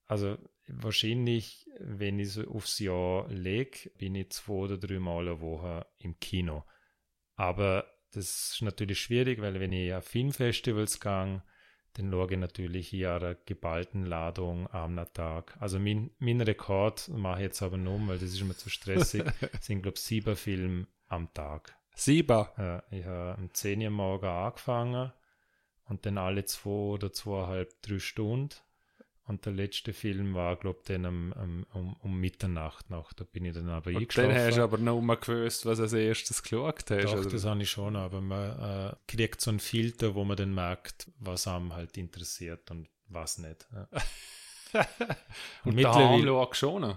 [0.05, 5.41] Also wahrscheinlich, wenn ich so aufs Jahr lege, bin ich zwei oder drei Mal eine
[5.41, 6.65] Woche im Kino.
[7.37, 11.43] Aber das ist natürlich schwierig, weil wenn ich auf Filmfestivals gehe,
[11.99, 15.57] schaue ich natürlich hier eine geballten Ladung am Tag.
[15.61, 19.25] Also mein, mein Rekord mache ich jetzt aber nur, weil das ist immer zu stressig,
[19.61, 21.77] sind glaube ich sieben Filme am Tag.
[21.95, 22.47] Sieben?
[22.59, 25.13] Ja, ich habe um 10 Uhr morgen angefangen
[25.89, 28.55] und dann alle zwei oder zweieinhalb, drei Stunden.
[29.27, 33.13] Und der letzte Film war, glaube ich, dann um, um, um, Mitternacht noch.
[33.13, 34.31] Da bin ich dann aber und eingeschlafen.
[34.31, 37.05] Dann hast du aber noch mal gewusst, was als erstes geschaut hast.
[37.05, 37.29] Doch, oder?
[37.29, 41.11] das habe ich schon, aber man äh, kriegt so einen Filter, wo man dann merkt,
[41.19, 43.67] was einem halt interessiert und was nicht.
[43.73, 43.89] Ja.
[45.65, 46.97] und, und daheim schaust du schon?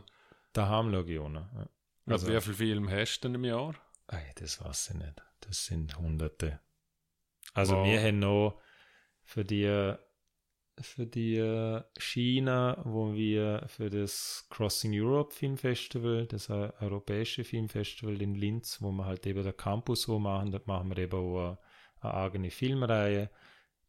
[0.54, 1.52] Daheim schaue ich auch noch.
[1.54, 1.70] Ja.
[2.06, 3.74] Also, wie viele Filme hast du denn im Jahr?
[4.08, 5.22] Ey, das weiß ich nicht.
[5.42, 6.60] Das sind Hunderte.
[7.54, 7.88] Also wow.
[7.88, 8.62] wir haben noch
[9.24, 9.96] für die
[10.82, 18.22] für die äh, China, wo wir für das Crossing Europe Film Festival, das europäische Filmfestival
[18.22, 21.40] in Linz, wo wir halt eben der Campus so machen, dort machen wir eben auch
[21.40, 21.58] eine,
[22.02, 23.30] eine eigene Filmreihe.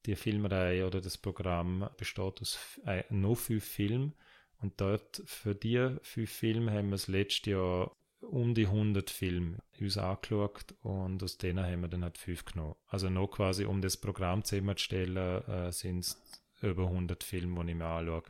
[0.06, 4.14] Die Filmreihe oder das Programm besteht aus äh, nur fünf Filmen
[4.60, 9.58] und dort für die fünf Filme haben wir das letzte Jahr um die 100 Filme
[9.80, 12.74] uns angeschaut und aus denen haben wir dann halt fünf genommen.
[12.86, 17.76] Also noch quasi, um das Programm zusammenzustellen, äh, sind es über 100 Filme, die ich
[17.76, 18.22] mir anschaue.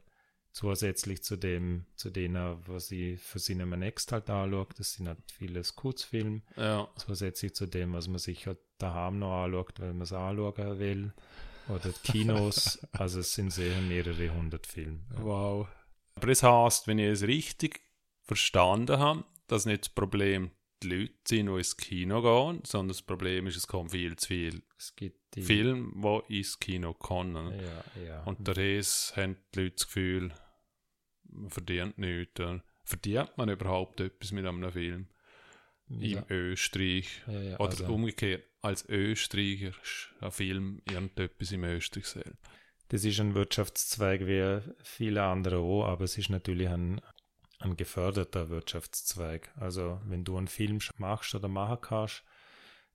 [0.52, 5.18] Zusätzlich zu dem, zu denen, was ich für Cinema Next halt anschaue, das sind halt
[5.32, 6.42] vieles Kurzfilme.
[6.56, 6.88] Ja.
[6.96, 11.12] Zusätzlich zu dem, was man sich halt daheim noch anschaut, weil man es anschauen will.
[11.68, 12.80] Oder Kinos.
[12.92, 15.00] also es sind sehr mehrere hundert Filme.
[15.12, 15.22] Ja.
[15.22, 15.68] Wow.
[16.16, 17.80] Aber das heißt, wenn ich es richtig
[18.22, 20.50] verstanden habe, dass nicht das Problem
[20.82, 24.28] die Leute sind, die ins Kino gehen, sondern das Problem ist, es kommt viel zu
[24.28, 27.52] viel es gibt die Filme, die ins Kino kommen.
[27.60, 28.22] Ja, ja.
[28.24, 28.82] Und daher
[29.16, 30.32] haben die Leute das Gefühl,
[31.24, 32.42] man verdient nichts.
[32.84, 35.08] Verdient man überhaupt etwas mit einem Film?
[35.88, 36.18] Ja.
[36.18, 37.22] Im Österreich.
[37.26, 37.86] Oder also.
[37.86, 39.72] umgekehrt, als Österreicher
[40.20, 42.38] ein Film irgendetwas im Österreich sehen.
[42.88, 47.00] Das ist ein Wirtschaftszweig wie viele andere auch, aber es ist natürlich ein
[47.60, 49.50] ein geförderter Wirtschaftszweig.
[49.56, 52.24] Also wenn du einen Film machst oder machen kannst,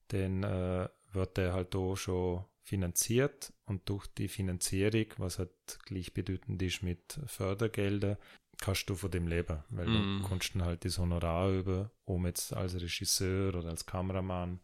[0.10, 6.62] dann äh, wird der halt da schon finanziert und durch die Finanzierung, was halt gleichbedeutend
[6.62, 8.18] ist mit Fördergelder,
[8.60, 10.22] kannst du von dem leben, weil mm.
[10.22, 14.62] du kannst dann halt das Honorar über, um jetzt als Regisseur oder als Kameramann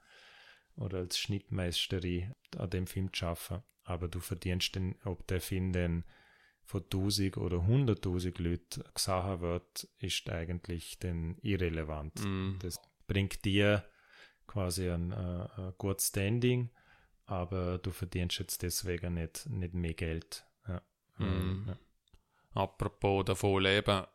[0.75, 3.63] oder als Schnittmeisterin an dem Film zu arbeiten.
[3.83, 6.03] Aber du verdienst den, ob der Film denn
[6.63, 12.23] von 1000 oder 100.000 Leuten gesehen wird, ist eigentlich dann irrelevant.
[12.23, 12.57] Mm.
[12.59, 13.83] Das bringt dir
[14.51, 16.69] quasi ein, äh, ein gutes Standing,
[17.25, 20.45] aber du verdienst jetzt deswegen nicht, nicht mehr Geld.
[20.67, 20.81] Ja.
[21.17, 21.67] Mm.
[21.69, 21.77] Ja.
[22.53, 24.05] Apropos davon leben,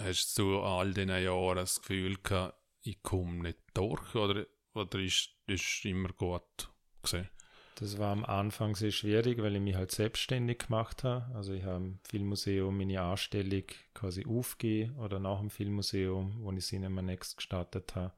[0.00, 5.30] hast du all diesen Jahren das Gefühl gehabt, ich komme nicht durch oder, oder ist
[5.46, 6.70] es immer gut
[7.02, 7.28] gesehen?
[7.74, 11.34] Das war am Anfang sehr schwierig, weil ich mich halt selbstständig gemacht habe.
[11.34, 16.64] Also ich habe im Filmmuseum meine Anstellung quasi aufgegeben oder nach dem Filmmuseum, wo ich
[16.64, 18.12] Cinema Next gestartet habe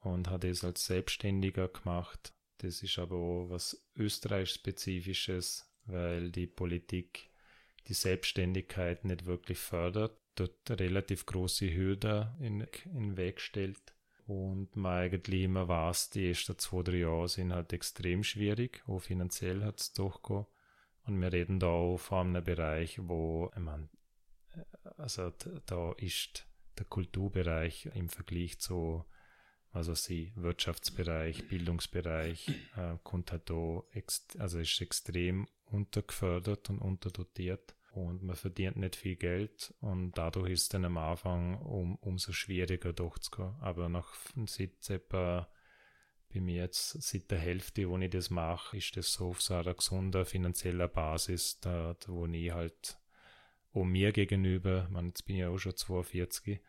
[0.00, 2.32] und habe das als Selbstständiger gemacht.
[2.58, 7.30] Das ist aber auch was Österreich-spezifisches, weil die Politik
[7.86, 13.94] die Selbstständigkeit nicht wirklich fördert, dort relativ große Hürden in, in Weg stellt
[14.30, 19.00] und man eigentlich immer weiß, die ersten zwei, drei Jahre sind halt extrem schwierig, auch
[19.00, 20.46] finanziell hat es durchgehen.
[21.04, 23.88] Und wir reden da auch von einem Bereich, wo, ich meine,
[24.98, 25.32] also
[25.66, 26.46] da ist
[26.78, 29.04] der Kulturbereich im Vergleich zu,
[29.72, 38.36] also sie Wirtschaftsbereich, Bildungsbereich, äh, kommt halt also ist extrem untergefördert und unterdotiert und man
[38.36, 43.54] verdient nicht viel Geld und dadurch ist dann am Anfang um, umso schwieriger durchzugehen.
[43.60, 44.14] Aber nach
[44.46, 45.48] seit etwa
[46.32, 49.54] bei mir jetzt seit der Hälfte, wo ich das mache, ist das so auf so
[49.54, 52.98] einer gesunden finanzieller Basis, da, da wo ich halt
[53.72, 56.60] um mir gegenüber, man, jetzt bin ich ja auch schon 42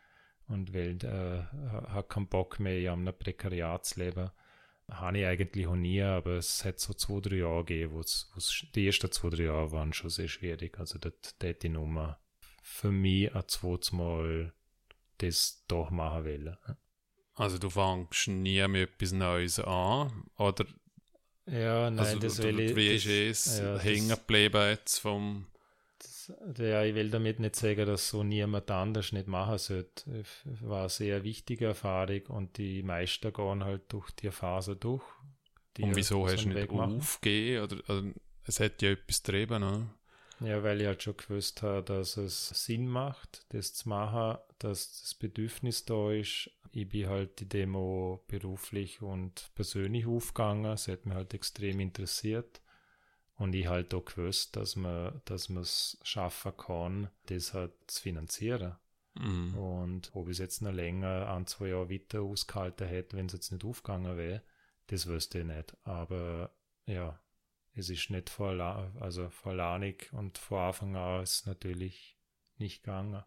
[0.51, 1.43] und weil äh,
[1.89, 4.31] habe keinen Bock mehr, ich habe ein Prekariatsleben
[4.91, 8.29] habe ich eigentlich auch nie, aber es hat so zwei, drei Jahre gegeben, wo es,
[8.75, 10.79] die ersten zwei, drei Jahre waren schon sehr schwierig.
[10.79, 12.19] Also dort hätte ich Nummer
[12.61, 14.53] für mich ein zweites Mal
[15.17, 16.57] das doch machen wollen.
[17.35, 20.65] Also du fängst nie mit etwas Neues an, oder?
[21.45, 22.75] Ja, nein, also, das will ich...
[22.75, 25.47] Wie ist es ja, hängen geblieben jetzt vom...
[26.45, 30.23] Das, ja, ich will damit nicht sagen, dass so niemand anders nicht machen sollte.
[30.61, 35.03] War eine sehr wichtige Erfahrung und die meisten gehen halt durch die Phase durch.
[35.77, 37.63] Die und wieso hast du nicht aufgegeben?
[37.63, 38.11] Oder, also,
[38.45, 39.89] es hat ja etwas getrieben, ne?
[40.41, 45.01] Ja, weil ich halt schon gewusst habe, dass es Sinn macht, das zu machen, dass
[45.01, 46.49] das Bedürfnis da ist.
[46.71, 50.71] Ich bin halt die Demo beruflich und persönlich aufgegangen.
[50.71, 52.61] Es hat mich halt extrem interessiert.
[53.41, 57.99] Und ich halt auch gewusst, dass man, dass man es schaffen kann, das halt zu
[57.99, 58.75] finanzieren.
[59.15, 59.57] Mhm.
[59.57, 63.33] Und ob ich es jetzt noch länger, ein, zwei Jahre weiter ausgehalten hätte, wenn es
[63.33, 64.43] jetzt nicht aufgegangen wäre,
[64.87, 65.75] das wüsste ich nicht.
[65.81, 66.51] Aber
[66.85, 67.19] ja,
[67.73, 68.51] es ist nicht vor,
[68.99, 72.19] also vorlanig und vor Anfang an ist es natürlich
[72.59, 73.23] nicht gegangen.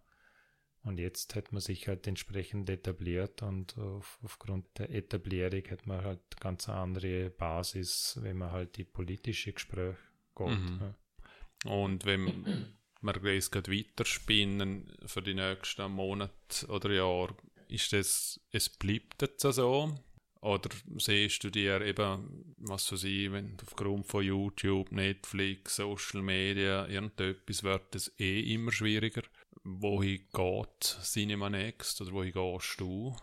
[0.85, 6.05] Und jetzt hat man sich halt entsprechend etabliert und auf, aufgrund der Etablierung hat man
[6.05, 9.97] halt ganz andere Basis, wenn man halt die politische Gespräche
[10.37, 10.49] geht.
[10.49, 10.81] Mhm.
[10.81, 11.71] Ja.
[11.71, 17.35] Und wenn wir es gerade weiterspinnen für die nächsten Monate oder Jahre,
[17.69, 19.95] ist das, es bleibt jetzt so?
[20.43, 20.69] Oder
[20.99, 27.63] siehst du dir eben, was so sie, wenn aufgrund von YouTube, Netflix, Social Media, irgendetwas
[27.63, 29.23] wird es eh immer schwieriger?
[29.65, 33.17] Wohin geht Cinema Next oder wohin gehst du?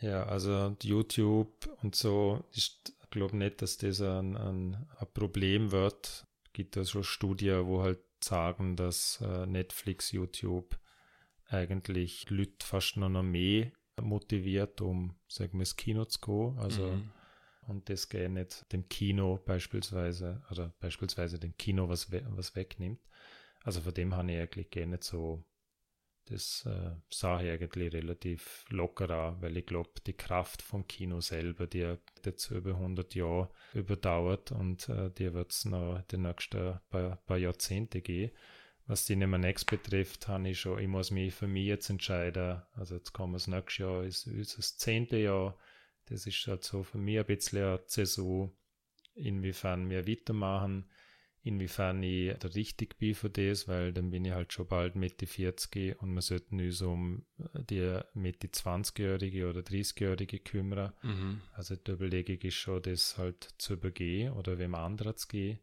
[0.00, 6.26] Ja, also YouTube und so, ich glaube nicht, dass das ein, ein, ein Problem wird.
[6.44, 10.78] Es gibt da schon Studien, wo halt sagen, dass äh, Netflix, YouTube
[11.46, 16.58] eigentlich Leute fast noch mehr motiviert, um, sagen wir, ins Kino zu gehen.
[16.58, 17.10] Also, mhm.
[17.66, 23.00] und das geht nicht dem Kino beispielsweise, oder beispielsweise dem Kino was, we was wegnimmt.
[23.62, 25.44] Also von dem habe ich eigentlich gar nicht so,
[26.26, 31.20] das äh, sah ich eigentlich relativ locker an, weil ich glaube, die Kraft vom Kino
[31.20, 36.18] selber, die hat jetzt über 100 Jahre überdauert und äh, die wird es noch die
[36.18, 38.30] nächsten paar, paar Jahrzehnte gehen.
[38.86, 42.62] Was die Cinema Next betrifft, habe ich schon, ich muss mich für mich jetzt entscheiden.
[42.72, 45.56] Also jetzt kommen wir das nächste Jahr, ist, das zehnte Jahr.
[46.06, 48.52] Das ist halt so für mich ein bisschen eine Zäsur,
[49.14, 50.90] inwiefern wir weitermachen,
[51.42, 55.26] inwiefern ich da richtig bin für das, weil dann bin ich halt schon bald Mitte
[55.26, 57.24] 40 und wir sollten uns um
[57.54, 60.92] die Mitte 20-Jährige oder 30-Jährige kümmern.
[61.02, 61.40] Mhm.
[61.52, 65.58] Also die Überlegung ist schon, das halt zu übergehen oder wem anderen zu gehen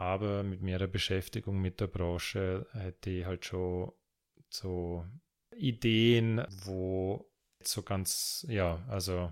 [0.00, 3.92] aber mit meiner Beschäftigung mit der Branche hätte ich halt schon
[4.48, 5.04] so
[5.54, 7.30] Ideen, wo
[7.62, 9.30] so ganz, ja, also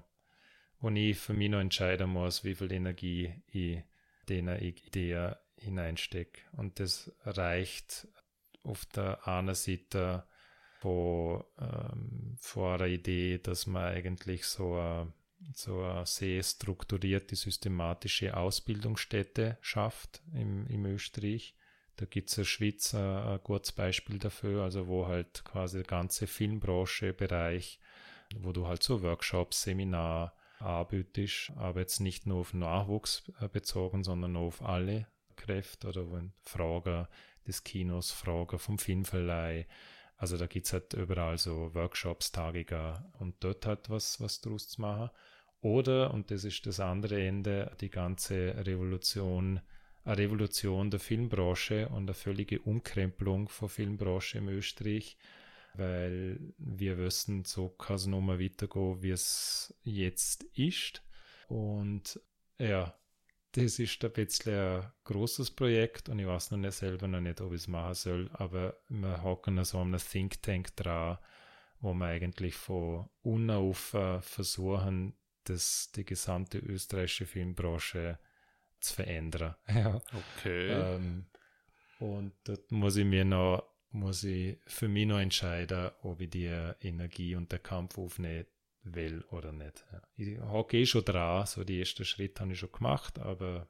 [0.80, 3.82] wo ich für mich noch entscheiden muss, wie viel Energie ich
[4.28, 6.42] in eine Idee hineinstecke.
[6.52, 8.08] Und das reicht
[8.62, 10.24] auf der einen Seite
[10.80, 15.12] von, ähm, vor einer Idee, dass man eigentlich so eine
[15.54, 21.54] so sehr strukturierte, systematische Ausbildungsstätte schafft im, im Österreich.
[21.96, 25.78] Da gibt es in der Schweiz ein, ein gutes Beispiel dafür, also wo halt quasi
[25.78, 27.80] der ganze Filmbranche-Bereich,
[28.36, 34.02] wo du halt so Workshops, Seminar anbietest, aber jetzt nicht nur auf Nachwuchs äh, bezogen,
[34.02, 35.06] sondern auf alle
[35.38, 36.04] Kräfte oder
[36.42, 37.06] Fragen
[37.46, 39.66] des Kinos, Fragen vom Filmverleih,
[40.18, 44.68] also da gibt es halt überall so Workshops, Tagiger und dort halt was, was draus
[44.68, 45.10] zu machen.
[45.60, 49.60] Oder, und das ist das andere Ende, die ganze Revolution,
[50.04, 55.16] eine Revolution der Filmbranche und eine völlige Umkrempelung von Filmbranche im Österreich,
[55.74, 61.02] weil wir wissen, so kann es nochmal weitergehen, wie es jetzt ist.
[61.46, 62.20] Und
[62.58, 62.92] ja,
[63.52, 67.40] das ist ein bisschen ein großes Projekt und ich weiß noch nicht selber noch nicht,
[67.40, 71.18] ob ich es machen soll, aber wir hocken so einem Think Tank dran,
[71.80, 78.18] wo wir eigentlich von unten auf versuchen, das, die gesamte österreichische Filmbranche
[78.80, 79.54] zu verändern.
[79.68, 80.00] Ja.
[80.36, 80.68] Okay.
[80.70, 81.26] Ähm,
[82.00, 86.46] und dort muss ich mir noch, muss ich für mich noch entscheiden, ob ich die
[86.80, 88.46] Energie und der Kampf aufnehme
[88.82, 89.84] will oder nicht.
[90.16, 93.66] Ich hocke eh schon dran, so die ersten Schritte habe ich schon gemacht, aber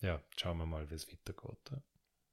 [0.00, 1.82] ja, schauen wir mal, wie es weitergeht.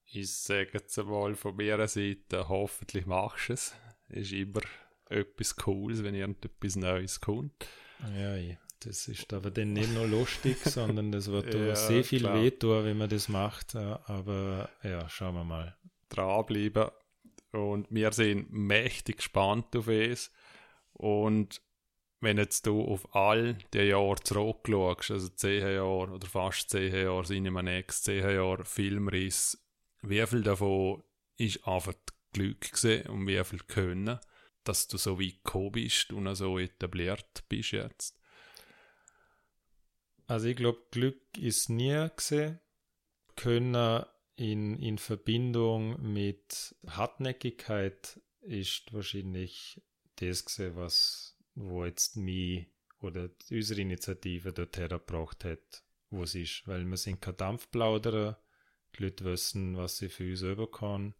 [0.06, 3.76] Ich sage jetzt einmal von meiner Seite, hoffentlich machst du es.
[4.08, 4.62] Ist immer
[5.10, 7.68] etwas Cooles, wenn irgendetwas Neues kommt.
[8.16, 8.38] Ja,
[8.80, 12.42] das ist aber dann nicht nur lustig, sondern das wird ja, sehr viel klar.
[12.42, 13.76] wehtun, wenn man das macht.
[13.76, 15.76] Aber ja, schauen wir mal.
[16.10, 16.90] Dranbleiben.
[17.52, 20.32] Und wir sind mächtig gespannt auf es.
[20.94, 21.62] Und
[22.20, 27.24] wenn jetzt du auf all die Jahre zurückschaust, also 10 Jahre oder fast 10 Jahre
[27.24, 29.64] Cinema Next, 10 Jahre Filmriss,
[30.02, 31.04] wie viel davon
[31.38, 31.94] ist einfach
[32.34, 34.20] Glück gewesen und wie viel Können,
[34.64, 38.18] dass du so weit gekommen bist und so etabliert bist jetzt?
[40.28, 42.60] Also ich glaube, Glück ist nie gesehen.
[43.36, 44.04] Können
[44.36, 49.82] in, in Verbindung mit Hartnäckigkeit ist wahrscheinlich
[50.18, 51.27] das gesehen, was,
[51.58, 52.68] wo jetzt mich
[53.00, 56.68] oder unsere Initiative dorthin gebracht hat, wo es ist.
[56.68, 58.40] Weil wir sind kein Dampfplauderer,
[58.96, 61.16] die Leute wissen, was sie für uns überkommen.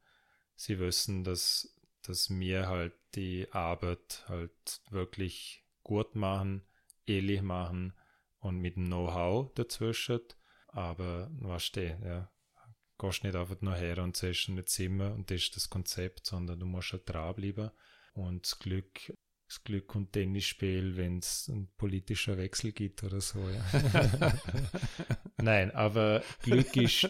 [0.56, 6.64] Sie wissen, dass, dass wir halt die Arbeit halt wirklich gut machen,
[7.06, 7.94] ehrlich machen
[8.40, 10.22] und mit dem Know-how dazwischen.
[10.68, 12.32] Aber weißt du, ja,
[13.00, 16.60] gehst nicht einfach nur her und sagst ein Zimmer und das ist das Konzept, sondern
[16.60, 17.72] du musst halt dranbleiben.
[18.14, 19.14] Und das Glück,
[19.48, 23.40] das Glück und Tennisspiel, wenn es einen politischen Wechsel gibt oder so.
[23.50, 24.34] Ja.
[25.38, 27.10] Nein, aber Glück ist,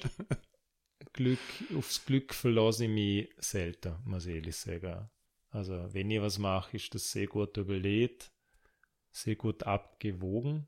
[1.14, 1.40] Glück,
[1.76, 5.10] aufs Glück verlasse ich mich selten, muss ich ehrlich sagen.
[5.50, 8.32] Also, wenn ich was mache, ist das sehr gut überlegt,
[9.12, 10.68] sehr gut abgewogen,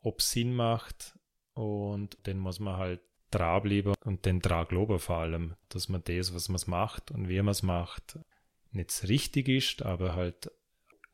[0.00, 1.18] ob es Sinn macht
[1.54, 4.68] und dann muss man halt dranbleiben und den dran
[5.00, 8.18] vor allem, dass man das, was man macht und wie man es macht,
[8.70, 10.52] nicht richtig ist, aber halt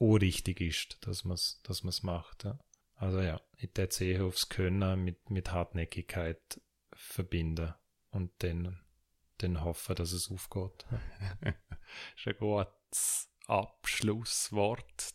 [0.01, 2.45] auch richtig ist, dass man es dass man's macht.
[2.45, 2.59] Ja.
[2.97, 6.61] Also ja, ich würde sehr aufs Können mit, mit Hartnäckigkeit
[6.93, 7.75] verbinden
[8.11, 8.81] und dann,
[9.39, 10.87] dann hoffen, dass es aufgeht.
[10.91, 11.51] Ja.
[12.17, 15.15] ist ein gutes Abschlusswort.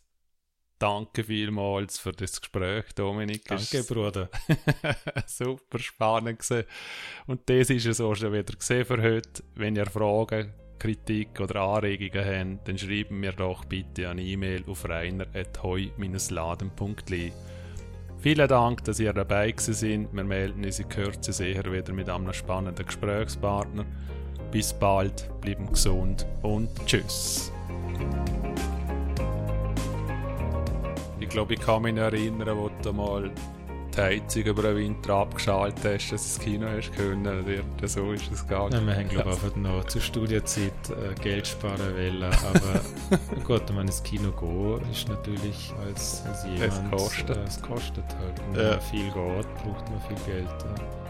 [0.78, 3.46] Danke vielmals für das Gespräch, Dominik.
[3.46, 4.28] Danke, Bruder.
[5.26, 6.66] Super spannend gewesen.
[7.26, 9.42] Und das ist es auch schon wieder gesehen für heute.
[9.54, 14.88] Wenn ihr Fragen, Kritik oder Anregungen habt, dann schreiben mir doch bitte eine E-Mail auf
[14.88, 17.32] reiner.heu-laden.li.
[18.18, 20.08] Vielen Dank, dass ihr dabei sind.
[20.12, 23.84] Wir melden uns in Kürze sicher wieder mit einem spannenden Gesprächspartner.
[24.50, 27.52] Bis bald, bleiben gesund und tschüss.
[31.20, 33.30] Ich glaube, ich kann mich erinnern, wo du mal
[33.96, 37.26] die Heizung über den Winter abgeschaltet hast, dass du das Kino hast können.
[37.26, 38.72] Oder so ist es gegangen.
[38.72, 42.22] Ja, wir haben, glaube ich, einfach noch zur Studienzeit äh, Geld sparen wollen.
[42.22, 42.80] Aber
[43.44, 46.72] gut, wenn man ins Kino geht, ist natürlich als, als jemand...
[46.72, 47.36] Es kostet.
[47.36, 48.40] Äh, es kostet halt.
[48.52, 48.70] Wenn ja.
[48.70, 50.48] man viel geht, braucht man viel Geld.
[50.48, 51.05] Ja.